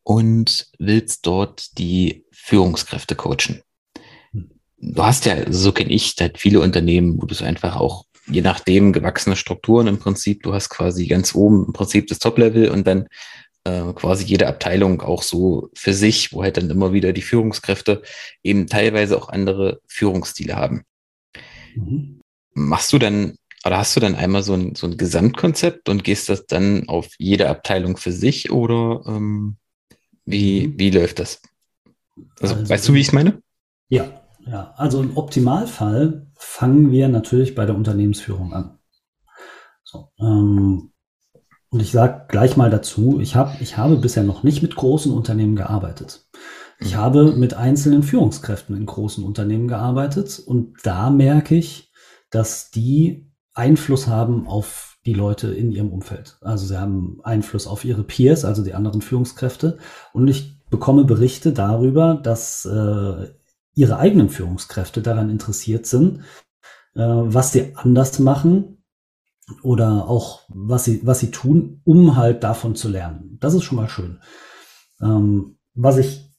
und 0.01 0.71
willst 0.79 1.27
dort 1.27 1.77
die 1.77 2.25
Führungskräfte 2.31 3.13
coachen. 3.13 3.61
Du 4.33 5.03
hast 5.03 5.25
ja, 5.25 5.51
so 5.51 5.71
kenne 5.71 5.91
ich, 5.91 6.15
halt 6.19 6.39
viele 6.39 6.61
Unternehmen, 6.61 7.21
wo 7.21 7.27
du 7.27 7.35
es 7.35 7.43
einfach 7.43 7.75
auch, 7.75 8.05
je 8.29 8.41
nachdem, 8.41 8.93
gewachsene 8.93 9.35
Strukturen 9.35 9.87
im 9.87 9.99
Prinzip, 9.99 10.43
du 10.43 10.53
hast 10.53 10.69
quasi 10.69 11.07
ganz 11.07 11.35
oben 11.35 11.65
im 11.65 11.73
Prinzip 11.73 12.07
das 12.07 12.19
Top-Level 12.19 12.69
und 12.69 12.85
dann 12.85 13.07
äh, 13.65 13.93
quasi 13.93 14.25
jede 14.25 14.47
Abteilung 14.47 15.01
auch 15.01 15.23
so 15.23 15.69
für 15.73 15.93
sich, 15.93 16.31
wo 16.31 16.43
halt 16.43 16.57
dann 16.57 16.69
immer 16.69 16.93
wieder 16.93 17.13
die 17.13 17.21
Führungskräfte 17.21 18.01
eben 18.43 18.67
teilweise 18.67 19.17
auch 19.17 19.29
andere 19.29 19.81
Führungsstile 19.87 20.55
haben. 20.55 20.83
Mhm. 21.75 22.21
Machst 22.53 22.93
du 22.93 22.99
dann 22.99 23.35
oder 23.65 23.77
hast 23.77 23.95
du 23.95 23.99
dann 23.99 24.15
einmal 24.15 24.43
so 24.43 24.53
ein, 24.53 24.75
so 24.75 24.87
ein 24.87 24.97
Gesamtkonzept 24.97 25.89
und 25.89 26.03
gehst 26.03 26.29
das 26.29 26.45
dann 26.47 26.87
auf 26.87 27.09
jede 27.17 27.49
Abteilung 27.49 27.97
für 27.97 28.13
sich 28.13 28.51
oder 28.51 29.03
ähm, 29.05 29.57
wie, 30.25 30.67
mhm. 30.67 30.79
wie 30.79 30.89
läuft 30.91 31.19
das? 31.19 31.41
Also, 32.39 32.55
also, 32.55 32.69
weißt 32.69 32.87
du, 32.87 32.93
wie 32.93 33.01
ich 33.01 33.07
es 33.07 33.13
meine? 33.13 33.41
Ja, 33.89 34.21
ja. 34.45 34.73
Also 34.77 35.01
im 35.01 35.17
Optimalfall 35.17 36.27
fangen 36.39 36.89
wir 36.91 37.09
natürlich 37.09 37.53
bei 37.53 37.65
der 37.65 37.75
Unternehmensführung 37.75 38.53
an. 38.53 38.79
So, 39.83 40.09
ähm, 40.19 40.91
und 41.69 41.81
ich 41.81 41.91
sage 41.91 42.25
gleich 42.29 42.57
mal 42.57 42.69
dazu, 42.69 43.19
ich, 43.19 43.35
hab, 43.35 43.61
ich 43.61 43.77
habe 43.77 43.97
bisher 43.97 44.23
noch 44.23 44.41
nicht 44.41 44.61
mit 44.61 44.75
großen 44.75 45.11
Unternehmen 45.11 45.55
gearbeitet. 45.55 46.27
Ich 46.79 46.93
mhm. 46.93 46.97
habe 46.97 47.31
mit 47.33 47.53
einzelnen 47.53 48.03
Führungskräften 48.03 48.75
in 48.75 48.85
großen 48.85 49.23
Unternehmen 49.23 49.67
gearbeitet 49.67 50.39
und 50.39 50.77
da 50.83 51.09
merke 51.09 51.55
ich, 51.55 51.91
dass 52.31 52.71
die 52.71 53.29
Einfluss 53.53 54.07
haben 54.07 54.47
auf 54.47 54.97
die 55.05 55.13
Leute 55.13 55.53
in 55.53 55.71
ihrem 55.71 55.91
Umfeld. 55.91 56.37
Also 56.41 56.67
sie 56.67 56.79
haben 56.79 57.19
Einfluss 57.23 57.67
auf 57.67 57.83
ihre 57.83 58.03
Peers, 58.03 58.45
also 58.45 58.63
die 58.63 58.73
anderen 58.73 59.01
Führungskräfte. 59.01 59.77
Und 60.13 60.27
ich 60.27 60.59
bekomme 60.69 61.03
Berichte 61.03 61.51
darüber, 61.51 62.15
dass 62.15 62.65
äh, 62.65 63.27
ihre 63.79 63.97
eigenen 63.97 64.29
Führungskräfte 64.29 65.01
daran 65.01 65.29
interessiert 65.29 65.85
sind, 65.85 66.19
äh, 66.95 67.01
was 67.01 67.53
sie 67.53 67.71
anders 67.75 68.19
machen 68.19 68.83
oder 69.63 70.09
auch 70.09 70.41
was 70.49 70.83
sie, 70.83 70.99
was 71.05 71.19
sie 71.19 71.31
tun, 71.31 71.79
um 71.85 72.17
halt 72.17 72.43
davon 72.43 72.75
zu 72.75 72.89
lernen. 72.89 73.37
Das 73.39 73.53
ist 73.53 73.63
schon 73.63 73.77
mal 73.77 73.87
schön. 73.87 74.19
Ähm, 75.01 75.57
was 75.75 75.97
ich 75.97 76.29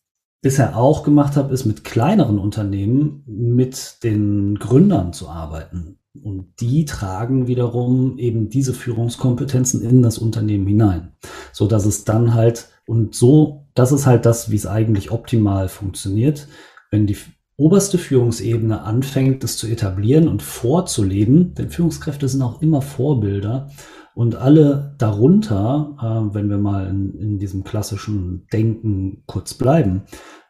bisher 0.43 0.77
auch 0.77 1.03
gemacht 1.03 1.37
habe, 1.37 1.55
ist 1.55 1.65
mit 1.65 1.83
kleineren 1.83 2.39
Unternehmen 2.39 3.25
mit 3.27 4.05
den 4.05 4.59
Gründern 4.59 5.15
zu 5.15 5.29
arbeiten. 5.29 5.99
Und 6.23 6.61
die 6.61 6.85
tragen 6.85 7.47
wiederum 7.47 8.19
eben 8.19 8.51
diese 8.51 8.75
Führungskompetenzen 8.75 9.81
in 9.81 10.03
das 10.03 10.19
Unternehmen 10.19 10.67
hinein, 10.67 11.13
so 11.53 11.67
dass 11.67 11.87
es 11.87 12.05
dann 12.05 12.35
halt 12.35 12.69
und 12.87 13.15
so, 13.15 13.67
das 13.75 13.93
ist 13.93 14.07
halt 14.07 14.27
das, 14.27 14.51
wie 14.51 14.57
es 14.57 14.67
eigentlich 14.67 15.13
optimal 15.13 15.69
funktioniert, 15.69 16.49
wenn 16.91 17.07
die 17.07 17.17
oberste 17.57 17.99
Führungsebene 17.99 18.83
anfängt, 18.83 19.45
das 19.45 19.59
zu 19.59 19.67
etablieren 19.67 20.29
und 20.29 20.43
vorzuleben, 20.43 21.55
denn 21.55 21.71
Führungskräfte 21.71 22.27
sind 22.29 22.43
auch 22.43 22.63
immer 22.63 22.81
Vorbilder 22.81 23.71
und 24.15 24.35
alle 24.35 24.95
darunter, 24.99 25.97
äh, 26.01 26.35
wenn 26.35 26.49
wir 26.49 26.59
mal 26.59 26.87
in, 26.87 27.15
in 27.15 27.39
diesem 27.39 27.65
klassischen 27.65 28.47
Denken 28.53 29.23
kurz 29.27 29.55
bleiben, 29.55 30.03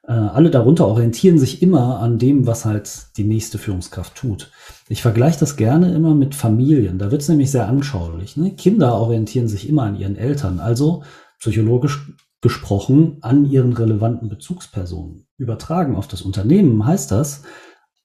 äh, 0.07 0.13
alle 0.13 0.51
darunter 0.51 0.87
orientieren 0.87 1.39
sich 1.39 1.63
immer 1.63 2.01
an 2.01 2.19
dem, 2.19 2.47
was 2.47 2.65
halt 2.65 3.17
die 3.17 3.25
nächste 3.25 3.59
Führungskraft 3.59 4.15
tut. 4.17 4.51
Ich 4.89 5.03
vergleiche 5.03 5.41
das 5.41 5.57
gerne 5.57 5.93
immer 5.95 6.15
mit 6.15 6.35
Familien. 6.35 6.99
Da 6.99 7.11
wird 7.11 7.23
es 7.23 7.29
nämlich 7.29 7.51
sehr 7.51 7.69
anschaulich. 7.69 8.37
Ne? 8.37 8.53
Kinder 8.53 8.95
orientieren 8.95 9.49
sich 9.49 9.69
immer 9.69 9.83
an 9.83 9.97
ihren 9.97 10.17
Eltern, 10.17 10.59
also 10.59 11.03
psychologisch 11.39 12.13
gesprochen 12.41 13.19
an 13.21 13.45
ihren 13.45 13.73
relevanten 13.73 14.29
Bezugspersonen. 14.29 15.27
Übertragen 15.37 15.97
auf 15.97 16.09
das 16.09 16.23
Unternehmen 16.23 16.85
heißt 16.85 17.11
das, 17.11 17.43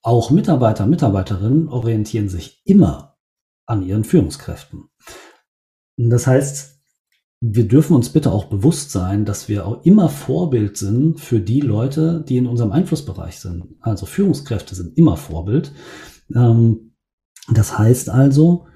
auch 0.02 0.30
Mitarbeiter, 0.30 0.86
Mitarbeiterinnen 0.86 1.68
orientieren 1.70 2.30
sich 2.30 2.62
immer 2.66 3.18
an 3.66 3.82
ihren 3.82 4.04
Führungskräften. 4.04 4.90
Das 5.98 6.28
heißt, 6.28 6.76
wir 7.42 7.68
dürfen 7.68 7.96
uns 7.96 8.10
bitte 8.10 8.32
auch 8.32 8.46
bewusst 8.46 8.92
sein, 8.92 9.26
dass 9.26 9.50
wir 9.50 9.66
auch 9.66 9.84
immer 9.84 10.10
Vorbild 10.10 10.78
sind 10.78 11.20
für 11.20 11.40
die 11.40 11.62
Leute, 11.62 12.24
die 12.28 12.38
in 12.38 12.48
unserem 12.48 12.72
Einflussbereich 12.72 13.40
sind. 13.40 13.76
Also 13.82 14.06
Führungskräfte 14.06 14.76
sind 14.76 14.98
immer 14.98 15.18
Vorbild. 15.18 15.72
Ähm, 16.34 16.96
das 17.50 17.78
heißt 17.78 18.10
also, 18.10 18.68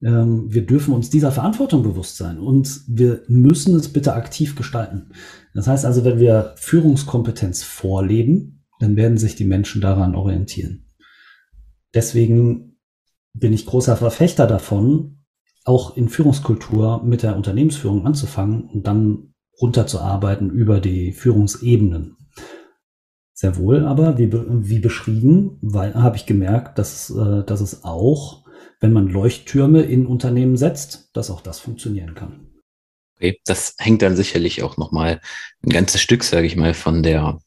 wir 0.00 0.64
dürfen 0.64 0.94
uns 0.94 1.10
dieser 1.10 1.32
Verantwortung 1.32 1.82
bewusst 1.82 2.16
sein 2.16 2.38
und 2.38 2.82
wir 2.86 3.22
müssen 3.26 3.74
es 3.74 3.92
bitte 3.92 4.14
aktiv 4.14 4.54
gestalten. 4.54 5.10
Das 5.54 5.66
heißt 5.66 5.84
also, 5.84 6.04
wenn 6.04 6.20
wir 6.20 6.54
Führungskompetenz 6.56 7.64
vorleben, 7.64 8.64
dann 8.78 8.94
werden 8.94 9.18
sich 9.18 9.34
die 9.34 9.44
Menschen 9.44 9.80
daran 9.80 10.14
orientieren. 10.14 10.86
Deswegen 11.94 12.76
bin 13.32 13.52
ich 13.52 13.66
großer 13.66 13.96
Verfechter 13.96 14.46
davon, 14.46 15.24
auch 15.64 15.96
in 15.96 16.08
Führungskultur 16.08 17.02
mit 17.02 17.22
der 17.22 17.36
Unternehmensführung 17.36 18.06
anzufangen 18.06 18.68
und 18.70 18.86
dann 18.86 19.34
runterzuarbeiten 19.60 20.50
über 20.50 20.80
die 20.80 21.12
Führungsebenen. 21.12 22.16
Sehr 23.34 23.56
wohl, 23.56 23.84
aber 23.84 24.18
wie, 24.18 24.32
wie 24.32 24.78
beschrieben, 24.78 25.60
habe 25.72 26.16
ich 26.16 26.26
gemerkt, 26.26 26.78
dass, 26.78 27.10
äh, 27.10 27.44
dass 27.44 27.60
es 27.60 27.84
auch 27.84 28.44
wenn 28.80 28.92
man 28.92 29.08
Leuchttürme 29.08 29.82
in 29.82 30.06
Unternehmen 30.06 30.56
setzt, 30.56 31.10
dass 31.12 31.30
auch 31.30 31.40
das 31.40 31.58
funktionieren 31.58 32.14
kann. 32.14 32.48
Okay, 33.16 33.40
das 33.44 33.74
hängt 33.78 34.02
dann 34.02 34.16
sicherlich 34.16 34.62
auch 34.62 34.76
nochmal 34.76 35.20
ein 35.64 35.70
ganzes 35.70 36.00
Stück, 36.00 36.22
sage 36.22 36.46
ich 36.46 36.54
mal, 36.54 36.74
von 36.74 37.02
der 37.02 37.40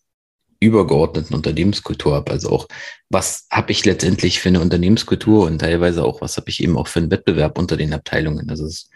übergeordneten 0.60 1.36
Unternehmenskultur 1.36 2.16
ab. 2.16 2.30
Also 2.30 2.50
auch, 2.50 2.68
was 3.10 3.48
habe 3.50 3.72
ich 3.72 3.86
letztendlich 3.86 4.40
für 4.40 4.50
eine 4.50 4.60
Unternehmenskultur 4.60 5.46
und 5.48 5.60
teilweise 5.60 6.04
auch, 6.04 6.22
was 6.22 6.38
habe 6.38 6.50
ich 6.50 6.62
eben 6.62 6.78
auch 6.78 6.88
für 6.88 7.00
einen 7.00 7.10
Wettbewerb 7.10 7.58
unter 7.58 7.78
den 7.78 7.94
Abteilungen. 7.94 8.50
Also 8.50 8.66
das, 8.66 8.90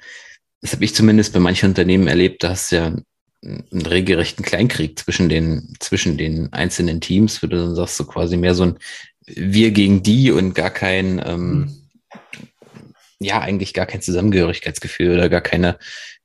das 0.61 0.73
habe 0.73 0.83
ich 0.83 0.93
zumindest 0.93 1.33
bei 1.33 1.39
manchen 1.39 1.69
Unternehmen 1.69 2.07
erlebt, 2.07 2.43
da 2.43 2.49
hast 2.49 2.71
du 2.71 2.75
ja 2.75 2.95
einen 3.41 3.85
regelrechten 3.85 4.43
Kleinkrieg 4.43 4.99
zwischen 4.99 5.29
den, 5.29 5.73
zwischen 5.79 6.17
den 6.17 6.51
einzelnen 6.51 6.99
Teams, 6.99 7.41
wo 7.41 7.47
du 7.47 7.55
dann 7.57 7.75
sagst, 7.75 7.97
so 7.97 8.05
quasi 8.05 8.37
mehr 8.37 8.55
so 8.55 8.63
ein 8.63 8.79
Wir 9.25 9.71
gegen 9.71 10.03
die 10.03 10.31
und 10.31 10.53
gar 10.53 10.71
kein, 10.71 11.21
ähm, 11.25 11.59
mhm 11.59 11.84
ja 13.19 13.41
eigentlich 13.41 13.73
gar 13.73 13.85
kein 13.85 14.01
Zusammengehörigkeitsgefühl 14.01 15.13
oder 15.13 15.29
gar 15.29 15.41
keine 15.41 15.77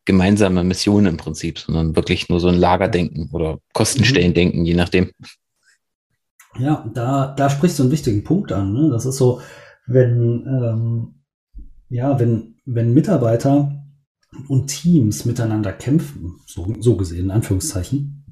gemeinsame 0.05 0.65
Mission 0.65 1.07
im 1.07 1.17
Prinzip, 1.17 1.59
sondern 1.59 1.95
wirklich 1.95 2.29
nur 2.29 2.41
so 2.41 2.49
ein 2.49 2.59
Lagerdenken 2.59 3.31
oder 3.33 3.59
Kostenstellendenken, 3.73 4.61
mhm. 4.61 4.67
je 4.67 4.75
nachdem. 4.75 5.11
Ja, 6.59 6.89
da, 6.93 7.35
da 7.37 7.49
sprichst 7.49 7.79
du 7.79 7.85
einen 7.85 7.93
wichtigen 7.93 8.25
Punkt 8.25 8.51
an. 8.51 8.73
Ne? 8.73 8.91
Das 8.91 9.07
ist 9.07 9.17
so, 9.17 9.41
wenn, 9.87 10.47
ähm, 10.47 11.23
ja, 11.89 12.19
wenn, 12.19 12.57
wenn 12.65 12.93
Mitarbeiter 12.93 13.85
und 14.49 14.67
Teams 14.67 15.25
miteinander 15.25 15.73
kämpfen, 15.73 16.41
so, 16.47 16.75
so 16.81 16.97
gesehen, 16.97 17.27
in 17.27 17.31
Anführungszeichen, 17.31 18.25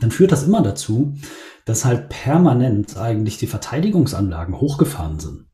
dann 0.00 0.12
führt 0.12 0.30
das 0.30 0.44
immer 0.44 0.62
dazu, 0.62 1.16
dass 1.64 1.84
halt 1.84 2.08
permanent 2.08 2.96
eigentlich 2.96 3.38
die 3.38 3.48
Verteidigungsanlagen 3.48 4.60
hochgefahren 4.60 5.18
sind 5.18 5.47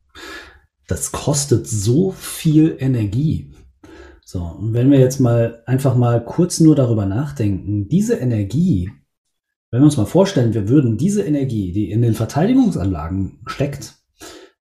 das 0.87 1.11
kostet 1.11 1.67
so 1.67 2.11
viel 2.11 2.75
Energie. 2.79 3.51
So, 4.23 4.41
und 4.41 4.73
wenn 4.73 4.91
wir 4.91 4.99
jetzt 4.99 5.19
mal 5.19 5.63
einfach 5.65 5.95
mal 5.95 6.23
kurz 6.23 6.59
nur 6.59 6.75
darüber 6.75 7.05
nachdenken, 7.05 7.87
diese 7.87 8.15
Energie, 8.15 8.91
wenn 9.71 9.81
wir 9.81 9.85
uns 9.85 9.97
mal 9.97 10.05
vorstellen, 10.05 10.53
wir 10.53 10.67
würden 10.67 10.97
diese 10.97 11.23
Energie, 11.23 11.71
die 11.71 11.91
in 11.91 12.01
den 12.01 12.13
Verteidigungsanlagen 12.13 13.39
steckt, 13.45 13.95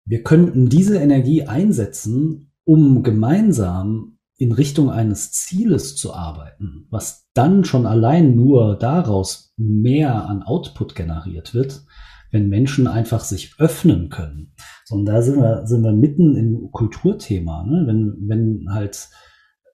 wir 0.05 0.23
könnten 0.23 0.69
diese 0.69 0.97
Energie 0.97 1.43
einsetzen, 1.43 2.51
um 2.65 3.03
gemeinsam 3.03 4.17
in 4.37 4.51
Richtung 4.51 4.89
eines 4.89 5.31
Zieles 5.31 5.95
zu 5.95 6.13
arbeiten, 6.13 6.87
was 6.89 7.29
dann 7.33 7.63
schon 7.63 7.85
allein 7.85 8.35
nur 8.35 8.75
daraus 8.75 9.53
mehr 9.57 10.27
an 10.27 10.43
Output 10.43 10.95
generiert 10.95 11.53
wird, 11.53 11.85
wenn 12.33 12.49
Menschen 12.49 12.87
einfach 12.87 13.23
sich 13.23 13.55
öffnen 13.59 14.09
können. 14.09 14.55
Und 14.89 15.05
da 15.05 15.21
sind 15.21 15.37
wir, 15.39 15.67
sind 15.67 15.83
wir 15.83 15.93
mitten 15.93 16.35
im 16.35 16.71
Kulturthema. 16.71 17.63
Ne? 17.63 17.83
Wenn, 17.85 18.27
wenn 18.27 18.73
halt 18.73 19.09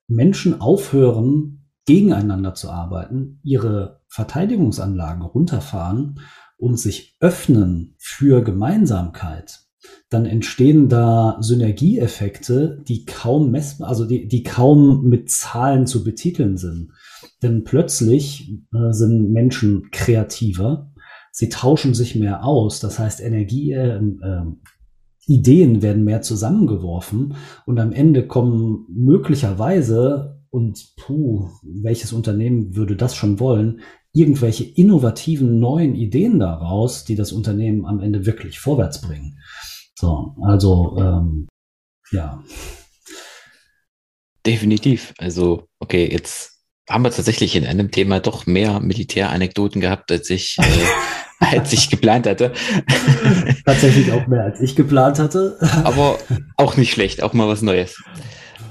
Menschen 0.08 0.60
aufhören, 0.60 1.66
gegeneinander 1.86 2.54
zu 2.54 2.70
arbeiten, 2.70 3.40
ihre 3.44 4.02
Verteidigungsanlagen 4.10 5.24
runterfahren 5.24 6.20
und 6.58 6.78
sich 6.78 7.16
öffnen 7.22 7.96
für 7.98 8.44
Gemeinsamkeit, 8.44 9.62
dann 10.10 10.26
entstehen 10.26 10.90
da 10.90 11.38
Synergieeffekte, 11.40 12.84
die 12.88 13.06
kaum 13.06 13.52
messbar, 13.52 13.88
also 13.88 14.06
die, 14.06 14.28
die 14.28 14.44
kaum 14.44 15.06
mit 15.06 15.32
Zahlen 15.32 15.88
zu 15.88 16.04
betiteln 16.04 16.58
sind. 16.58 16.92
Denn 17.42 17.64
plötzlich 17.64 18.52
äh, 18.74 18.92
sind 18.92 19.32
Menschen 19.32 19.90
kreativer, 19.92 20.92
sie 21.32 21.50
tauschen 21.50 21.94
sich 21.94 22.16
mehr 22.16 22.44
aus. 22.44 22.80
Das 22.80 23.00
heißt, 23.00 23.22
Energie, 23.22 23.72
äh, 23.72 24.02
Ideen 25.26 25.82
werden 25.82 26.04
mehr 26.04 26.22
zusammengeworfen 26.22 27.36
und 27.66 27.80
am 27.80 27.92
Ende 27.92 28.28
kommen 28.28 28.86
möglicherweise 28.90 30.42
und 30.50 30.96
puh, 30.98 31.50
welches 31.62 32.14
Unternehmen 32.14 32.76
würde 32.76 32.96
das 32.96 33.16
schon 33.16 33.40
wollen, 33.40 33.82
irgendwelche 34.12 34.64
innovativen 34.64 35.60
neuen 35.60 35.96
Ideen 35.96 36.40
daraus, 36.40 37.06
die 37.06 37.16
das 37.16 37.32
Unternehmen 37.32 37.86
am 37.86 38.00
Ende 38.00 38.26
wirklich 38.26 38.60
vorwärts 38.60 39.02
bringen. 39.02 39.38
So, 39.96 40.36
also 40.42 40.98
ähm, 40.98 41.48
ja. 42.12 42.44
Definitiv. 44.46 45.14
Also, 45.18 45.68
okay, 45.80 46.10
jetzt 46.12 46.59
haben 46.90 47.04
wir 47.04 47.12
tatsächlich 47.12 47.56
in 47.56 47.66
einem 47.66 47.92
Thema 47.92 48.20
doch 48.20 48.46
mehr 48.46 48.80
Militäranekdoten 48.80 49.80
gehabt, 49.80 50.12
als 50.12 50.30
ich, 50.30 50.58
äh, 50.60 50.64
als 51.58 51.72
ich 51.72 51.90
geplant 51.90 52.26
hatte. 52.26 52.54
Tatsächlich 53.66 54.12
auch 54.12 54.26
mehr, 54.28 54.44
als 54.44 54.60
ich 54.60 54.76
geplant 54.76 55.20
hatte. 55.20 55.58
Aber 55.84 56.18
auch 56.58 56.78
nicht 56.78 56.92
schlecht, 56.92 57.22
auch 57.22 57.34
mal 57.34 57.48
was 57.48 57.62
Neues. 57.62 58.02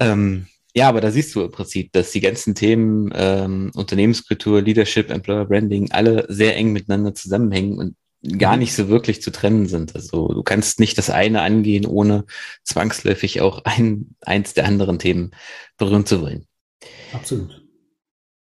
Ähm, 0.00 0.46
ja, 0.74 0.88
aber 0.88 1.00
da 1.00 1.11
siehst 1.11 1.35
du 1.35 1.42
im 1.42 1.50
Prinzip, 1.50 1.92
dass 1.92 2.11
die 2.11 2.20
ganzen 2.20 2.54
Themen 2.54 3.11
ähm, 3.14 3.70
Unternehmenskultur, 3.74 4.61
Leadership, 4.61 5.11
Employer 5.11 5.46
Branding 5.46 5.90
alle 5.92 6.26
sehr 6.28 6.57
eng 6.57 6.72
miteinander 6.72 7.14
zusammenhängen 7.14 7.78
und 7.78 7.96
gar 8.38 8.54
mhm. 8.54 8.61
nicht 8.61 8.74
so 8.74 8.88
wirklich 8.88 9.22
zu 9.22 9.31
trennen 9.31 9.66
sind. 9.66 9.94
Also 9.94 10.28
du 10.28 10.42
kannst 10.42 10.81
nicht 10.81 10.98
das 10.98 11.11
eine 11.11 11.42
angehen, 11.42 11.87
ohne 11.87 12.24
zwangsläufig 12.64 13.40
auch 13.40 13.64
ein, 13.64 14.14
eins 14.20 14.54
der 14.54 14.66
anderen 14.66 14.98
Themen 14.98 15.31
berühren 15.78 16.07
zu 16.07 16.20
wollen. 16.20 16.46
Absolut. 17.12 17.67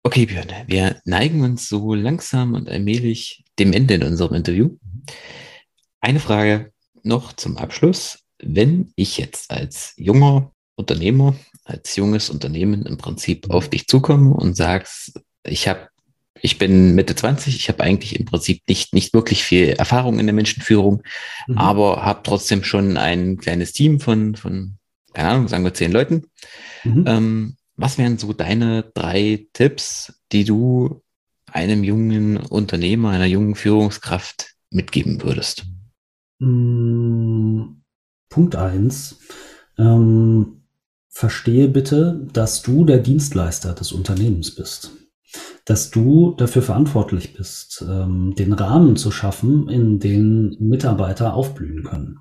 Okay, 0.07 0.25
Björn, 0.25 0.47
wir 0.67 1.01
neigen 1.03 1.41
uns 1.41 1.67
so 1.67 1.93
langsam 1.93 2.53
und 2.53 2.69
allmählich 2.69 3.43
dem 3.59 3.73
Ende 3.73 3.95
in 3.95 4.03
unserem 4.03 4.35
Interview. 4.35 4.77
Eine 5.99 6.21
Frage 6.21 6.71
noch 7.03 7.33
zum 7.33 7.57
Abschluss. 7.57 8.19
Wenn 8.41 8.93
ich 8.95 9.17
jetzt 9.17 9.51
als 9.51 9.95
junger 9.97 10.53
Unternehmer, 10.75 11.35
als 11.65 11.97
junges 11.97 12.29
Unternehmen 12.29 12.85
im 12.85 12.97
Prinzip 12.97 13.49
auf 13.49 13.67
dich 13.67 13.87
zukomme 13.87 14.33
und 14.33 14.55
sagst, 14.55 15.19
ich 15.43 15.67
habe 15.67 15.89
ich 16.41 16.57
bin 16.57 16.95
Mitte 16.95 17.13
20, 17.13 17.57
ich 17.57 17.67
habe 17.67 17.83
eigentlich 17.83 18.17
im 18.17 18.23
Prinzip 18.23 18.61
nicht, 18.69 18.93
nicht 18.93 19.13
wirklich 19.13 19.43
viel 19.43 19.71
Erfahrung 19.71 20.19
in 20.19 20.27
der 20.27 20.35
Menschenführung, 20.35 21.03
mhm. 21.47 21.57
aber 21.57 22.05
habe 22.05 22.21
trotzdem 22.23 22.63
schon 22.63 22.95
ein 22.95 23.39
kleines 23.39 23.73
Team 23.73 23.99
von, 23.99 24.35
von, 24.35 24.77
keine 25.13 25.31
Ahnung, 25.31 25.49
sagen 25.49 25.65
wir 25.65 25.73
zehn 25.73 25.91
Leuten. 25.91 26.27
Mhm. 26.85 27.03
Ähm, 27.05 27.57
was 27.77 27.97
wären 27.97 28.17
so 28.17 28.33
deine 28.33 28.83
drei 28.93 29.47
Tipps, 29.53 30.21
die 30.31 30.43
du 30.43 31.01
einem 31.51 31.83
jungen 31.83 32.37
Unternehmer, 32.37 33.11
einer 33.11 33.25
jungen 33.25 33.55
Führungskraft 33.55 34.55
mitgeben 34.69 35.21
würdest? 35.23 35.65
Mm, 36.39 37.81
Punkt 38.29 38.55
eins. 38.55 39.19
Ähm, 39.77 40.63
verstehe 41.09 41.69
bitte, 41.69 42.27
dass 42.33 42.61
du 42.61 42.83
der 42.83 42.99
Dienstleister 42.99 43.73
des 43.73 43.91
Unternehmens 43.91 44.53
bist 44.53 44.91
dass 45.65 45.91
du 45.91 46.33
dafür 46.37 46.61
verantwortlich 46.61 47.33
bist, 47.33 47.83
ähm, 47.87 48.35
den 48.35 48.53
Rahmen 48.53 48.95
zu 48.95 49.11
schaffen, 49.11 49.67
in 49.67 49.99
den 49.99 50.55
Mitarbeiter 50.59 51.33
aufblühen 51.33 51.83
können. 51.83 52.19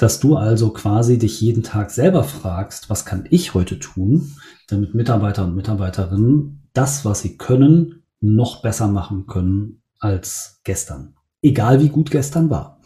Dass 0.00 0.18
du 0.18 0.36
also 0.36 0.70
quasi 0.72 1.18
dich 1.18 1.42
jeden 1.42 1.62
Tag 1.62 1.90
selber 1.90 2.24
fragst, 2.24 2.88
was 2.88 3.04
kann 3.04 3.26
ich 3.28 3.52
heute 3.52 3.78
tun, 3.78 4.34
damit 4.66 4.94
Mitarbeiter 4.94 5.44
und 5.44 5.54
Mitarbeiterinnen 5.54 6.70
das, 6.72 7.04
was 7.04 7.20
sie 7.20 7.36
können, 7.36 8.02
noch 8.18 8.62
besser 8.62 8.88
machen 8.88 9.26
können 9.26 9.82
als 9.98 10.62
gestern. 10.64 11.16
Egal 11.42 11.82
wie 11.82 11.90
gut 11.90 12.10
gestern 12.10 12.48
war. 12.48 12.80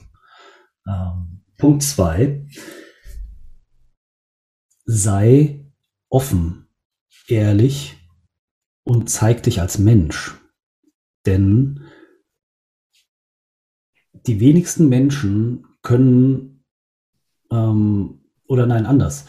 Ähm, 0.88 1.44
Punkt 1.56 1.84
zwei: 1.84 2.48
Sei 4.84 5.70
offen, 6.08 6.66
ehrlich 7.28 7.96
und 8.82 9.08
zeig 9.08 9.44
dich 9.44 9.60
als 9.60 9.78
Mensch. 9.78 10.34
Denn 11.26 11.84
die 14.26 14.40
wenigsten 14.40 14.88
Menschen 14.88 15.64
können, 15.80 16.53
ähm, 17.50 18.20
oder 18.46 18.66
nein, 18.66 18.86
anders. 18.86 19.26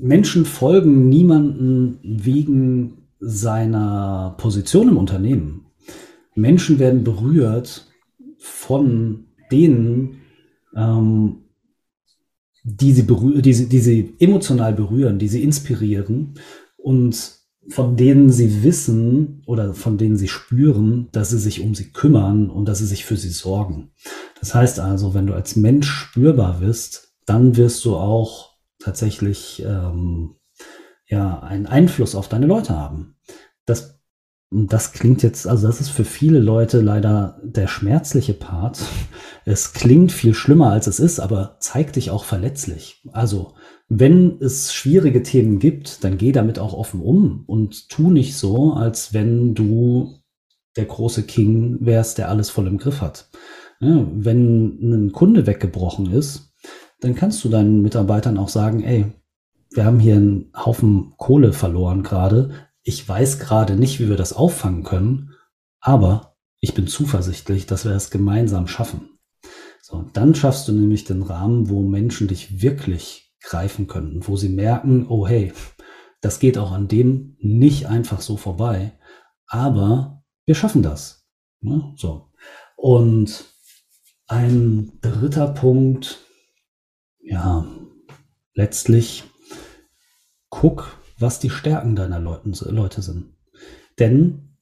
Menschen 0.00 0.44
folgen 0.44 1.08
niemanden 1.08 1.98
wegen 2.02 3.08
seiner 3.18 4.34
Position 4.38 4.88
im 4.88 4.96
Unternehmen. 4.96 5.66
Menschen 6.34 6.78
werden 6.78 7.04
berührt 7.04 7.86
von 8.38 9.26
denen, 9.50 10.22
ähm, 10.76 11.36
die, 12.64 12.92
sie 12.92 13.02
berühren, 13.02 13.42
die, 13.42 13.52
sie, 13.52 13.68
die 13.68 13.80
sie 13.80 14.14
emotional 14.18 14.72
berühren, 14.72 15.18
die 15.18 15.28
sie 15.28 15.42
inspirieren. 15.42 16.34
Und 16.76 17.41
von 17.68 17.96
denen 17.96 18.30
sie 18.30 18.62
wissen 18.64 19.42
oder 19.46 19.74
von 19.74 19.98
denen 19.98 20.16
sie 20.16 20.28
spüren, 20.28 21.08
dass 21.12 21.30
sie 21.30 21.38
sich 21.38 21.60
um 21.60 21.74
sie 21.74 21.92
kümmern 21.92 22.50
und 22.50 22.66
dass 22.66 22.78
sie 22.78 22.86
sich 22.86 23.04
für 23.04 23.16
sie 23.16 23.30
sorgen. 23.30 23.92
Das 24.40 24.54
heißt 24.54 24.80
also, 24.80 25.14
wenn 25.14 25.26
du 25.26 25.34
als 25.34 25.54
Mensch 25.54 25.88
spürbar 25.88 26.58
bist, 26.60 27.14
dann 27.26 27.56
wirst 27.56 27.84
du 27.84 27.96
auch 27.96 28.56
tatsächlich 28.80 29.62
ähm, 29.64 30.36
ja 31.06 31.40
einen 31.40 31.66
Einfluss 31.66 32.14
auf 32.14 32.28
deine 32.28 32.46
Leute 32.46 32.76
haben. 32.76 33.16
Das 33.64 34.01
das 34.54 34.92
klingt 34.92 35.22
jetzt, 35.22 35.46
also 35.46 35.66
das 35.66 35.80
ist 35.80 35.88
für 35.88 36.04
viele 36.04 36.38
Leute 36.38 36.80
leider 36.80 37.40
der 37.42 37.66
schmerzliche 37.66 38.34
Part. 38.34 38.80
Es 39.44 39.72
klingt 39.72 40.12
viel 40.12 40.34
schlimmer 40.34 40.70
als 40.70 40.86
es 40.86 41.00
ist, 41.00 41.20
aber 41.20 41.56
zeigt 41.58 41.96
dich 41.96 42.10
auch 42.10 42.24
verletzlich. 42.24 43.02
Also 43.12 43.54
wenn 43.88 44.40
es 44.40 44.72
schwierige 44.72 45.22
Themen 45.22 45.58
gibt, 45.58 46.04
dann 46.04 46.18
geh 46.18 46.32
damit 46.32 46.58
auch 46.58 46.74
offen 46.74 47.00
um 47.00 47.44
und 47.46 47.88
tu 47.88 48.10
nicht 48.10 48.36
so, 48.36 48.74
als 48.74 49.12
wenn 49.12 49.54
du 49.54 50.18
der 50.76 50.84
große 50.84 51.24
King 51.24 51.78
wärst, 51.80 52.18
der 52.18 52.28
alles 52.28 52.50
voll 52.50 52.66
im 52.66 52.78
Griff 52.78 53.00
hat. 53.00 53.30
Ja, 53.80 54.06
wenn 54.12 54.78
ein 54.80 55.12
Kunde 55.12 55.46
weggebrochen 55.46 56.12
ist, 56.12 56.54
dann 57.00 57.14
kannst 57.14 57.42
du 57.44 57.48
deinen 57.48 57.82
Mitarbeitern 57.82 58.38
auch 58.38 58.48
sagen, 58.48 58.82
ey, 58.82 59.06
wir 59.70 59.84
haben 59.84 59.98
hier 59.98 60.16
einen 60.16 60.50
Haufen 60.54 61.14
Kohle 61.16 61.52
verloren 61.52 62.02
gerade. 62.02 62.50
Ich 62.82 63.08
weiß 63.08 63.38
gerade 63.38 63.76
nicht, 63.76 64.00
wie 64.00 64.08
wir 64.08 64.16
das 64.16 64.32
auffangen 64.32 64.82
können, 64.82 65.34
aber 65.80 66.36
ich 66.60 66.74
bin 66.74 66.86
zuversichtlich, 66.86 67.66
dass 67.66 67.84
wir 67.84 67.92
es 67.92 68.10
gemeinsam 68.10 68.66
schaffen. 68.66 69.18
So, 69.80 70.08
dann 70.12 70.34
schaffst 70.34 70.68
du 70.68 70.72
nämlich 70.72 71.04
den 71.04 71.22
Rahmen, 71.22 71.68
wo 71.68 71.82
Menschen 71.82 72.28
dich 72.28 72.62
wirklich 72.62 73.34
greifen 73.40 73.88
können, 73.88 74.26
wo 74.26 74.36
sie 74.36 74.48
merken, 74.48 75.06
oh 75.08 75.26
hey, 75.26 75.52
das 76.20 76.38
geht 76.38 76.56
auch 76.56 76.70
an 76.70 76.88
dem 76.88 77.36
nicht 77.40 77.86
einfach 77.86 78.20
so 78.20 78.36
vorbei, 78.36 78.98
aber 79.46 80.22
wir 80.46 80.54
schaffen 80.54 80.82
das. 80.82 81.26
Ja, 81.60 81.92
so. 81.96 82.30
Und 82.76 83.44
ein 84.28 84.98
dritter 85.00 85.48
Punkt, 85.48 86.20
ja, 87.20 87.66
letztlich 88.54 89.24
guck, 90.48 91.01
was 91.22 91.38
die 91.38 91.50
Stärken 91.50 91.96
deiner 91.96 92.20
Leute 92.20 93.02
sind. 93.02 93.32
Denn 93.98 94.56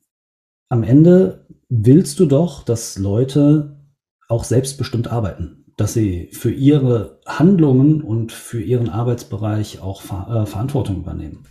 am 0.69 0.83
Ende 0.83 1.47
willst 1.69 2.21
du 2.21 2.27
doch, 2.27 2.63
dass 2.63 2.99
Leute 2.99 3.81
auch 4.29 4.45
selbstbestimmt 4.45 5.09
arbeiten 5.09 5.61
dass 5.81 5.95
sie 5.95 6.29
für 6.33 6.51
ihre 6.51 7.21
Handlungen 7.25 8.03
und 8.03 8.33
für 8.33 8.61
ihren 8.61 8.91
Arbeitsbereich 8.91 9.81
auch 9.81 10.03
äh, 10.05 10.45
Verantwortung 10.45 10.99
übernehmen. 10.99 11.47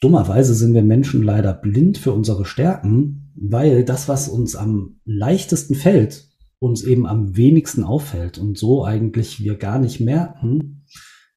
Dummerweise 0.00 0.54
sind 0.54 0.72
wir 0.72 0.82
Menschen 0.82 1.22
leider 1.22 1.52
blind 1.52 1.98
für 1.98 2.12
unsere 2.12 2.46
Stärken, 2.46 3.34
weil 3.36 3.84
das, 3.84 4.08
was 4.08 4.28
uns 4.28 4.56
am 4.56 5.00
leichtesten 5.04 5.74
fällt, 5.74 6.30
uns 6.58 6.82
eben 6.82 7.06
am 7.06 7.36
wenigsten 7.36 7.84
auffällt 7.84 8.38
und 8.38 8.56
so 8.56 8.86
eigentlich 8.86 9.40
wir 9.40 9.56
gar 9.56 9.78
nicht 9.78 10.00
merken, 10.00 10.86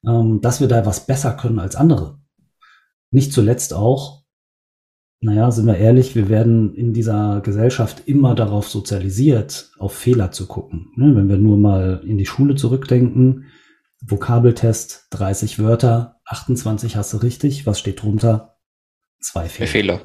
ähm, 0.07 0.39
dass 0.39 0.61
wir 0.61 0.69
da 0.69 0.85
was 0.85 1.05
besser 1.05 1.33
können 1.33 1.59
als 1.59 1.75
andere. 1.75 2.18
Nicht 3.11 3.33
zuletzt 3.33 3.73
auch, 3.73 4.23
naja, 5.21 5.51
sind 5.51 5.65
wir 5.65 5.77
ehrlich, 5.77 6.15
wir 6.15 6.29
werden 6.29 6.73
in 6.75 6.93
dieser 6.93 7.41
Gesellschaft 7.41 8.03
immer 8.07 8.35
darauf 8.35 8.69
sozialisiert, 8.69 9.71
auf 9.77 9.93
Fehler 9.93 10.31
zu 10.31 10.47
gucken. 10.47 10.91
Ne, 10.95 11.13
wenn 11.15 11.27
wir 11.27 11.37
nur 11.37 11.57
mal 11.57 12.01
in 12.05 12.17
die 12.17 12.25
Schule 12.25 12.55
zurückdenken, 12.55 13.47
Vokabeltest, 14.01 15.07
30 15.09 15.59
Wörter, 15.59 16.21
28 16.25 16.95
hast 16.95 17.11
du 17.11 17.17
richtig, 17.17 17.65
was 17.65 17.79
steht 17.79 18.01
drunter? 18.01 18.55
Zwei 19.19 19.49
Fehler. 19.49 19.67
Fehler. 19.67 20.01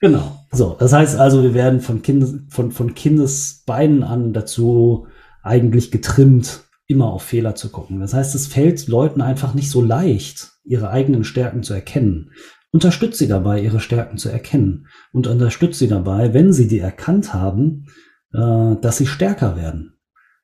Genau. 0.00 0.44
So, 0.50 0.76
das 0.78 0.92
heißt 0.92 1.16
also, 1.18 1.44
wir 1.44 1.54
werden 1.54 1.80
von, 1.80 2.02
Kindes, 2.02 2.34
von, 2.48 2.72
von 2.72 2.94
Kindesbeinen 2.94 4.02
an 4.02 4.32
dazu 4.32 5.06
eigentlich 5.42 5.92
getrimmt, 5.92 6.64
immer 6.86 7.12
auf 7.12 7.22
Fehler 7.22 7.54
zu 7.54 7.70
gucken. 7.70 8.00
Das 8.00 8.14
heißt, 8.14 8.34
es 8.34 8.46
fällt 8.46 8.86
Leuten 8.86 9.20
einfach 9.20 9.54
nicht 9.54 9.70
so 9.70 9.82
leicht, 9.82 10.52
ihre 10.64 10.90
eigenen 10.90 11.24
Stärken 11.24 11.62
zu 11.62 11.74
erkennen. 11.74 12.32
Unterstützt 12.72 13.18
sie 13.18 13.28
dabei, 13.28 13.60
ihre 13.60 13.80
Stärken 13.80 14.18
zu 14.18 14.28
erkennen 14.28 14.86
und 15.12 15.26
unterstützt 15.26 15.78
sie 15.78 15.88
dabei, 15.88 16.34
wenn 16.34 16.52
sie 16.52 16.68
die 16.68 16.78
erkannt 16.78 17.32
haben, 17.32 17.86
äh, 18.32 18.76
dass 18.80 18.98
sie 18.98 19.06
stärker 19.06 19.56
werden. 19.56 19.98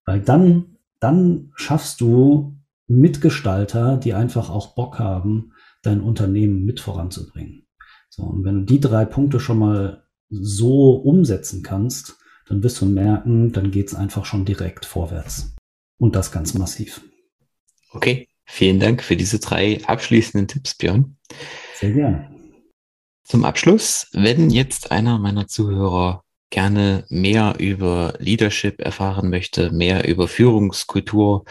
Weil 0.04 0.20
dann, 0.20 0.78
dann 0.98 1.52
schaffst 1.54 2.00
du 2.00 2.58
Mitgestalter, 2.86 3.96
die 3.96 4.14
einfach 4.14 4.50
auch 4.50 4.74
Bock 4.74 4.98
haben, 4.98 5.52
dein 5.82 6.00
Unternehmen 6.00 6.64
mit 6.64 6.80
voranzubringen. 6.80 7.66
So, 8.08 8.24
und 8.24 8.44
wenn 8.44 8.60
du 8.60 8.64
die 8.64 8.80
drei 8.80 9.04
Punkte 9.04 9.40
schon 9.40 9.58
mal 9.58 10.04
so 10.28 10.92
umsetzen 10.94 11.62
kannst, 11.62 12.18
dann 12.46 12.62
wirst 12.62 12.80
du 12.80 12.86
merken, 12.86 13.52
dann 13.52 13.70
geht's 13.70 13.94
einfach 13.94 14.24
schon 14.24 14.44
direkt 14.44 14.84
vorwärts. 14.84 15.54
Und 16.02 16.16
das 16.16 16.32
ganz 16.32 16.54
massiv. 16.54 17.00
Okay, 17.90 18.26
vielen 18.44 18.80
Dank 18.80 19.04
für 19.04 19.14
diese 19.14 19.38
drei 19.38 19.80
abschließenden 19.84 20.48
Tipps, 20.48 20.74
Björn. 20.74 21.16
Sehr 21.76 21.92
gerne. 21.92 22.28
Zum 23.22 23.44
Abschluss, 23.44 24.08
wenn 24.12 24.50
jetzt 24.50 24.90
einer 24.90 25.20
meiner 25.20 25.46
Zuhörer 25.46 26.24
gerne 26.50 27.04
mehr 27.08 27.54
über 27.60 28.14
Leadership 28.18 28.80
erfahren 28.80 29.30
möchte, 29.30 29.70
mehr 29.70 30.08
über 30.08 30.26
Führungskultur 30.26 31.44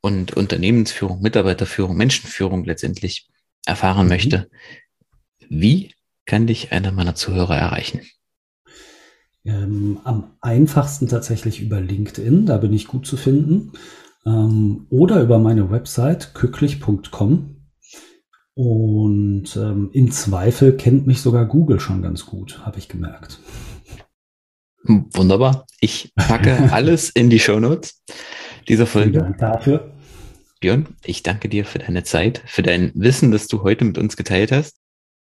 und 0.00 0.36
Unternehmensführung, 0.36 1.22
Mitarbeiterführung, 1.22 1.96
Menschenführung 1.96 2.64
letztendlich 2.64 3.28
erfahren 3.66 4.06
mhm. 4.06 4.08
möchte, 4.08 4.50
wie 5.48 5.94
kann 6.24 6.48
dich 6.48 6.72
einer 6.72 6.90
meiner 6.90 7.14
Zuhörer 7.14 7.56
erreichen? 7.56 8.00
Ähm, 9.44 9.98
am 10.04 10.36
einfachsten 10.40 11.08
tatsächlich 11.08 11.60
über 11.60 11.80
LinkedIn, 11.80 12.46
da 12.46 12.58
bin 12.58 12.72
ich 12.72 12.86
gut 12.86 13.06
zu 13.06 13.16
finden. 13.16 13.72
Ähm, 14.24 14.86
oder 14.90 15.22
über 15.22 15.38
meine 15.38 15.70
Website 15.70 16.34
kücklich.com. 16.34 17.56
Und 18.54 19.56
ähm, 19.56 19.90
im 19.92 20.10
Zweifel 20.10 20.76
kennt 20.76 21.06
mich 21.06 21.20
sogar 21.20 21.46
Google 21.46 21.80
schon 21.80 22.02
ganz 22.02 22.26
gut, 22.26 22.60
habe 22.64 22.78
ich 22.78 22.88
gemerkt. 22.88 23.40
Wunderbar. 24.84 25.66
Ich 25.80 26.12
packe 26.14 26.56
alles 26.72 27.10
in 27.10 27.30
die 27.30 27.38
Show 27.38 27.60
Notes 27.60 28.02
dieser 28.68 28.86
Folge. 28.86 29.10
Vielen 29.10 29.24
Dank 29.24 29.38
dafür. 29.38 29.92
Björn, 30.60 30.86
ich 31.04 31.22
danke 31.22 31.48
dir 31.48 31.64
für 31.64 31.80
deine 31.80 32.04
Zeit, 32.04 32.42
für 32.46 32.62
dein 32.62 32.92
Wissen, 32.94 33.32
das 33.32 33.48
du 33.48 33.62
heute 33.62 33.84
mit 33.84 33.98
uns 33.98 34.16
geteilt 34.16 34.52
hast. 34.52 34.76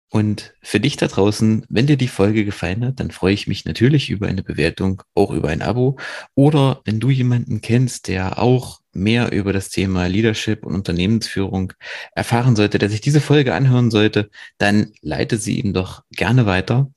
Und 0.08 0.54
für 0.62 0.78
dich 0.78 0.96
da 0.96 1.08
draußen, 1.08 1.66
wenn 1.68 1.86
dir 1.86 1.96
die 1.96 2.08
Folge 2.08 2.44
gefallen 2.44 2.84
hat, 2.84 3.00
dann 3.00 3.10
freue 3.10 3.34
ich 3.34 3.48
mich 3.48 3.64
natürlich 3.64 4.08
über 4.08 4.28
eine 4.28 4.42
Bewertung, 4.42 5.02
auch 5.14 5.32
über 5.32 5.48
ein 5.48 5.62
Abo. 5.62 5.98
Oder 6.34 6.80
wenn 6.84 7.00
du 7.00 7.10
jemanden 7.10 7.60
kennst, 7.60 8.08
der 8.08 8.38
auch 8.38 8.80
mehr 8.92 9.32
über 9.32 9.52
das 9.52 9.68
Thema 9.68 10.06
Leadership 10.06 10.64
und 10.64 10.74
Unternehmensführung 10.74 11.72
erfahren 12.14 12.56
sollte, 12.56 12.78
der 12.78 12.88
sich 12.88 13.00
diese 13.00 13.20
Folge 13.20 13.54
anhören 13.54 13.90
sollte, 13.90 14.30
dann 14.58 14.92
leite 15.02 15.38
sie 15.38 15.60
ihm 15.60 15.72
doch 15.72 16.02
gerne 16.10 16.46
weiter. 16.46 16.90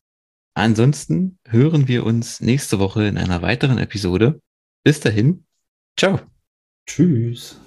Ansonsten 0.54 1.40
hören 1.48 1.88
wir 1.88 2.06
uns 2.06 2.42
nächste 2.42 2.80
Woche 2.80 3.06
in 3.06 3.18
einer 3.18 3.42
weiteren 3.42 3.78
Episode. 3.78 4.40
Bis 4.84 5.00
dahin, 5.00 5.46
ciao. 5.98 6.20
Tschüss. 6.86 7.60